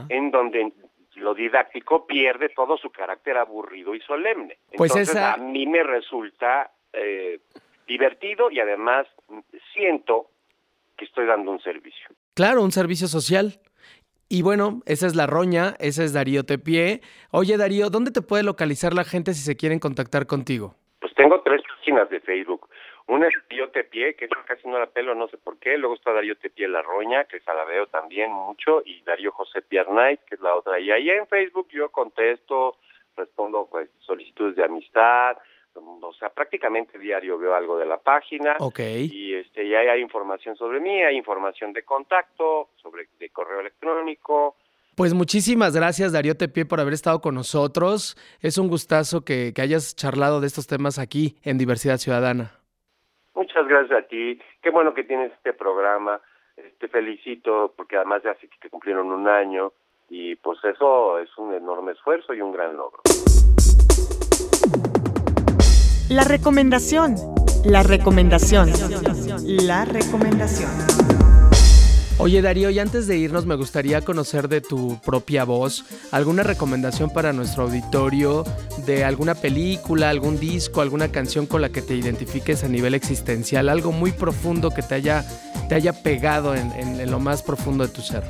en 0.10 0.32
donde 0.32 0.71
lo 1.15 1.34
didáctico 1.34 2.06
pierde 2.06 2.49
todo 2.49 2.77
su 2.77 2.89
carácter 2.89 3.38
aburrido 3.38 3.95
y 3.95 3.99
solemne. 4.01 4.58
Pues 4.75 4.91
Entonces 4.91 5.15
a 5.15 5.38
mí 5.38 5.65
me 5.65 5.84
resulta 5.84 6.71
eh, 6.93 7.39
divertido 7.88 8.52
y 8.52 8.60
además 8.60 9.08
siento 9.73 10.28
que 10.97 11.06
estoy 11.06 11.26
dando 11.26 11.52
un 11.52 11.62
servicio. 11.62 12.08
Claro, 12.34 12.62
un 12.63 12.71
servicio 12.71 13.08
social. 13.08 13.60
Y 14.30 14.41
bueno, 14.41 14.82
esa 14.86 15.08
es 15.08 15.15
la 15.15 15.26
roña, 15.26 15.76
esa 15.80 16.04
es 16.04 16.13
Darío 16.13 16.43
Tepié. 16.43 17.02
Oye 17.32 17.58
Darío, 17.58 17.89
¿dónde 17.89 18.12
te 18.12 18.21
puede 18.21 18.43
localizar 18.43 18.93
la 18.93 19.06
gente 19.06 19.34
si 19.34 19.41
se 19.41 19.56
quieren 19.56 19.80
contactar 19.80 20.28
contigo? 20.28 20.76
Pues 21.00 21.13
tengo 21.15 21.41
tres 21.41 21.62
páginas 21.67 22.10
de 22.10 22.19
Facebook. 22.19 22.67
Una 23.08 23.28
es 23.28 23.34
Darío 23.50 23.69
Tepié, 23.69 24.15
que 24.15 24.28
casi 24.28 24.67
no 24.67 24.78
la 24.80 24.88
pelo, 24.88 25.15
no 25.15 25.30
sé 25.30 25.38
por 25.38 25.58
qué. 25.60 25.78
Luego 25.78 25.95
está 25.95 26.12
Darío 26.12 26.36
Tepié 26.36 26.67
La 26.67 26.82
Roña, 26.82 27.23
que 27.23 27.38
esa 27.38 27.54
la 27.54 27.63
veo 27.63 27.88
también 27.88 28.34
mucho. 28.34 28.82
Y 28.86 29.02
Darío 29.04 29.32
José 29.32 29.62
Piernay, 29.62 30.17
que 30.28 30.36
es 30.36 30.41
la 30.41 30.56
otra. 30.56 30.78
Y 30.78 30.91
ahí 30.91 31.10
en 31.10 31.26
Facebook 31.28 31.69
yo 31.71 31.89
contesto, 31.89 32.76
respondo 33.15 33.69
pues 33.71 33.89
solicitudes 34.00 34.58
de 34.58 34.65
amistad, 34.65 35.38
o 35.78 36.13
sea, 36.13 36.30
prácticamente 36.30 36.98
diario 36.98 37.38
veo 37.38 37.54
algo 37.54 37.78
de 37.78 37.86
la 37.86 37.98
página. 37.98 38.56
Ok. 38.60 38.80
Y 38.80 39.34
este, 39.36 39.63
y 39.63 39.76
ahí 39.76 39.88
hay 39.88 40.02
información 40.02 40.56
sobre 40.56 40.80
mí, 40.80 41.04
hay 41.04 41.16
información 41.16 41.74
de 41.74 41.84
contacto, 41.84 42.70
sobre 42.76 43.08
de 43.20 43.30
correo 43.30 43.60
electrónico. 43.60 44.56
Pues 44.96 45.13
muchísimas 45.13 45.76
gracias 45.76 46.12
Darío 46.12 46.36
Tepié 46.36 46.66
por 46.66 46.80
haber 46.80 46.94
estado 46.94 47.22
con 47.22 47.36
nosotros. 47.36 48.18
Es 48.42 48.58
un 48.58 48.68
gustazo 48.68 49.24
que, 49.24 49.54
que 49.54 49.62
hayas 49.62 49.96
charlado 49.96 50.42
de 50.42 50.48
estos 50.48 50.66
temas 50.66 50.98
aquí 50.98 51.36
en 51.44 51.58
Diversidad 51.58 51.98
Ciudadana. 51.98 52.52
Muchas 53.36 53.68
gracias 53.68 54.06
a 54.06 54.08
ti. 54.08 54.40
Qué 54.63 54.72
bueno 54.72 54.96
que 54.96 55.04
tienes 55.04 55.32
este 55.34 55.54
programa. 55.54 56.20
Te 56.80 56.88
felicito 56.88 57.74
porque 57.78 57.98
además 57.98 58.24
ya 58.24 58.32
hace 58.32 58.50
que 58.60 58.70
cumplieron 58.72 59.12
un 59.12 59.28
año 59.28 59.72
y 60.10 60.36
pues 60.38 60.58
eso 60.63 61.20
es 61.20 61.30
un 61.38 61.54
enorme 61.54 61.92
esfuerzo 61.92 62.34
y 62.34 62.42
un 62.42 62.52
gran 62.52 62.76
logro. 62.76 63.02
La 66.10 66.24
recomendación. 66.24 67.15
La 67.65 67.84
recomendación. 67.84 68.72
La 69.46 69.84
recomendación. 69.84 70.70
Oye 72.17 72.41
Darío, 72.41 72.70
y 72.70 72.80
antes 72.80 73.08
de 73.08 73.17
irnos 73.17 73.46
me 73.46 73.56
gustaría 73.56 74.00
conocer 74.00 74.48
de 74.48 74.62
tu 74.62 74.98
propia 75.02 75.43
voz 75.43 75.84
alguna 76.12 76.43
recomendación 76.43 77.10
para 77.10 77.34
nuestro 77.34 77.63
auditorio 77.63 78.46
de 78.86 79.04
alguna 79.04 79.36
película, 79.36 80.10
algún 80.10 80.39
disco, 80.39 80.80
alguna 80.80 81.12
canción 81.12 81.46
con 81.46 81.62
la 81.62 81.70
que 81.70 81.82
te 81.82 81.93
identifiques 81.93 82.63
a 82.63 82.70
nivel 82.70 82.96
existencial, 82.96 83.67
algo 83.67 83.91
muy 83.91 84.13
profundo 84.13 84.72
que 84.72 84.84
te 84.84 84.96
haya, 84.96 85.26
te 85.67 85.76
haya 85.76 85.91
pegado 85.91 86.56
en, 86.56 86.72
en, 86.72 87.12
lo 87.12 87.20
más 87.20 87.43
profundo 87.43 87.86
de 87.86 87.93
tu 87.93 88.02
ser. 88.02 88.24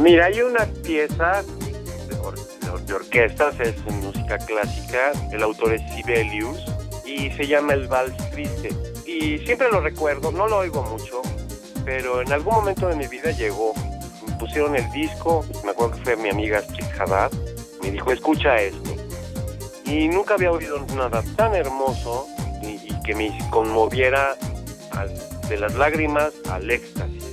Mira, 0.00 0.24
hay 0.24 0.40
una 0.40 0.64
pieza 0.82 1.42
de, 1.42 2.86
de 2.86 2.94
orquestas, 2.94 3.60
es 3.60 3.74
música 3.92 4.38
clásica, 4.38 5.12
el 5.30 5.42
autor 5.42 5.74
es 5.74 5.82
Sibelius, 5.94 6.64
y 7.04 7.30
se 7.30 7.46
llama 7.46 7.74
El 7.74 7.88
Vals 7.88 8.16
Triste. 8.30 8.70
Y 9.06 9.38
siempre 9.38 9.70
lo 9.70 9.80
recuerdo, 9.80 10.32
no 10.32 10.48
lo 10.48 10.58
oigo 10.58 10.82
mucho, 10.82 11.22
pero 11.84 12.22
en 12.22 12.32
algún 12.32 12.54
momento 12.54 12.88
de 12.88 12.96
mi 12.96 13.06
vida 13.06 13.30
llegó. 13.30 13.74
Me 14.26 14.34
pusieron 14.36 14.74
el 14.76 14.90
disco, 14.92 15.44
me 15.64 15.70
acuerdo 15.70 15.96
que 15.96 16.02
fue 16.02 16.16
mi 16.16 16.30
amiga 16.30 16.62
Chick 16.66 17.00
Haddad, 17.00 17.30
me 17.82 17.90
dijo, 17.90 18.10
escucha 18.12 18.56
esto. 18.56 18.94
Y 19.84 20.08
nunca 20.08 20.34
había 20.34 20.50
oído 20.50 20.78
nada 20.96 21.22
tan 21.36 21.54
hermoso 21.54 22.26
y, 22.62 22.78
que 23.02 23.14
me 23.14 23.36
conmoviera 23.50 24.36
de 25.48 25.58
las 25.58 25.74
lágrimas 25.74 26.32
al 26.50 26.70
éxtasis. 26.70 27.24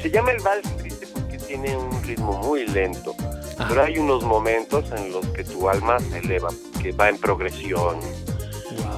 Se 0.00 0.10
llama 0.10 0.30
el 0.32 0.42
Vals 0.42 0.76
Triste 0.78 1.06
porque 1.12 1.36
tiene 1.36 1.76
un 1.76 2.02
ritmo 2.02 2.38
muy 2.38 2.66
lento, 2.66 3.14
pero 3.68 3.82
hay 3.82 3.98
unos 3.98 4.24
momentos 4.24 4.90
en 4.92 5.12
los 5.12 5.26
que 5.28 5.44
tu 5.44 5.68
alma 5.68 5.98
se 6.00 6.18
eleva, 6.18 6.48
que 6.82 6.92
va 6.92 7.10
en 7.10 7.18
progresión, 7.18 7.98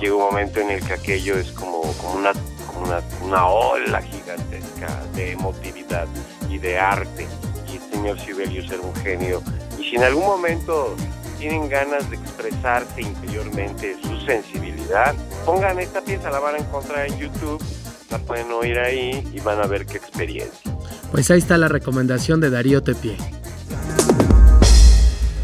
llega 0.03 0.17
un 0.17 0.23
momento 0.23 0.61
en 0.61 0.71
el 0.71 0.85
que 0.85 0.95
aquello 0.95 1.39
es 1.39 1.53
como, 1.53 1.81
una, 2.15 2.33
una, 2.83 3.01
una, 3.23 3.47
ola 3.47 4.03
gigantesca 4.03 5.01
de 5.15 5.33
emotividad 5.33 6.09
y 6.51 6.59
de 6.59 6.77
arte. 6.77 7.27
Y 7.73 7.77
el 7.77 7.83
señor 7.91 8.21
Sibelius 8.21 8.71
era 8.71 8.83
un 8.83 8.95
genio. 8.97 9.43
Y 9.79 9.85
si 9.85 9.97
en 9.97 10.03
algún 10.03 10.25
momento 10.25 10.97
tienen 11.39 11.69
ganas 11.69 12.11
de 12.11 12.17
expresarse 12.17 13.01
interiormente 13.01 13.97
su 14.03 14.19
sensibilidad, 14.27 15.15
pongan 15.47 15.79
esta 15.79 16.03
pieza, 16.03 16.31
la 16.31 16.41
van 16.41 16.57
a 16.57 16.59
encontrar 16.59 17.07
en 17.07 17.19
YouTube, 17.19 17.63
la 18.11 18.19
pueden 18.19 18.51
oír 18.51 18.79
ahí 18.81 19.25
y 19.33 19.39
van 19.39 19.61
a 19.61 19.67
ver 19.69 19.87
qué 19.87 19.99
experiencia. 19.99 20.77
Pues 21.13 21.31
ahí 21.31 21.39
está 21.39 21.59
la 21.59 21.69
recomendación 21.69 22.41
de 22.41 22.51
Darío 22.51 22.83
Tepié. 22.83 23.17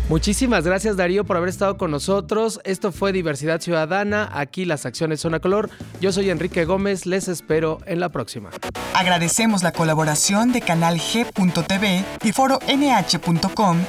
Muchísimas 0.09 0.65
gracias 0.65 0.97
Darío 0.97 1.25
por 1.25 1.37
haber 1.37 1.51
estado 1.51 1.77
con 1.77 1.91
nosotros. 1.91 2.61
Esto 2.65 2.93
fue 2.93 3.13
Diversidad 3.13 3.61
Ciudadana. 3.61 4.31
Aquí 4.33 4.65
las 4.65 4.87
acciones 4.87 5.21
son 5.21 5.35
a 5.35 5.41
color. 5.41 5.69
Yo 6.01 6.13
soy 6.13 6.31
Enrique 6.31 6.65
Gómez. 6.65 7.05
Les 7.05 7.29
espero 7.29 7.81
en 7.85 8.01
la 8.01 8.09
próxima. 8.09 8.49
Agradecemos 8.95 9.63
la 9.63 9.73
colaboración 9.73 10.51
de 10.53 10.63
Canal 10.63 10.99
G.tv 10.99 12.05
y 12.25 12.33
Foro 12.33 12.59
NH.com. 12.67 13.85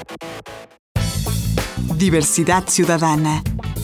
Diversidad 1.95 2.67
Ciudadana. 2.67 3.41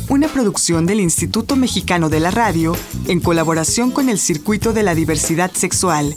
Una 0.10 0.28
producción 0.28 0.86
del 0.86 1.00
Instituto 1.00 1.56
Mexicano 1.56 2.10
de 2.10 2.20
la 2.20 2.32
Radio 2.32 2.76
en 3.08 3.22
colaboración 3.22 3.92
con 3.92 4.10
el 4.10 4.20
Circuito 4.20 4.74
de 4.74 4.84
la 4.84 4.94
Diversidad 4.94 5.52
Sexual. 5.54 6.14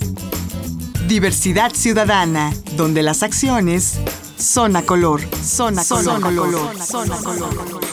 Diversidad 1.06 1.72
Ciudadana, 1.72 2.52
donde 2.76 3.02
las 3.02 3.22
acciones 3.22 4.00
Zona 4.40 4.82
color. 4.82 5.20
Zona, 5.42 5.82
color. 5.84 6.02
Zona 6.02 6.20
color. 6.20 6.76
Zona 6.78 7.16
color. 7.16 7.87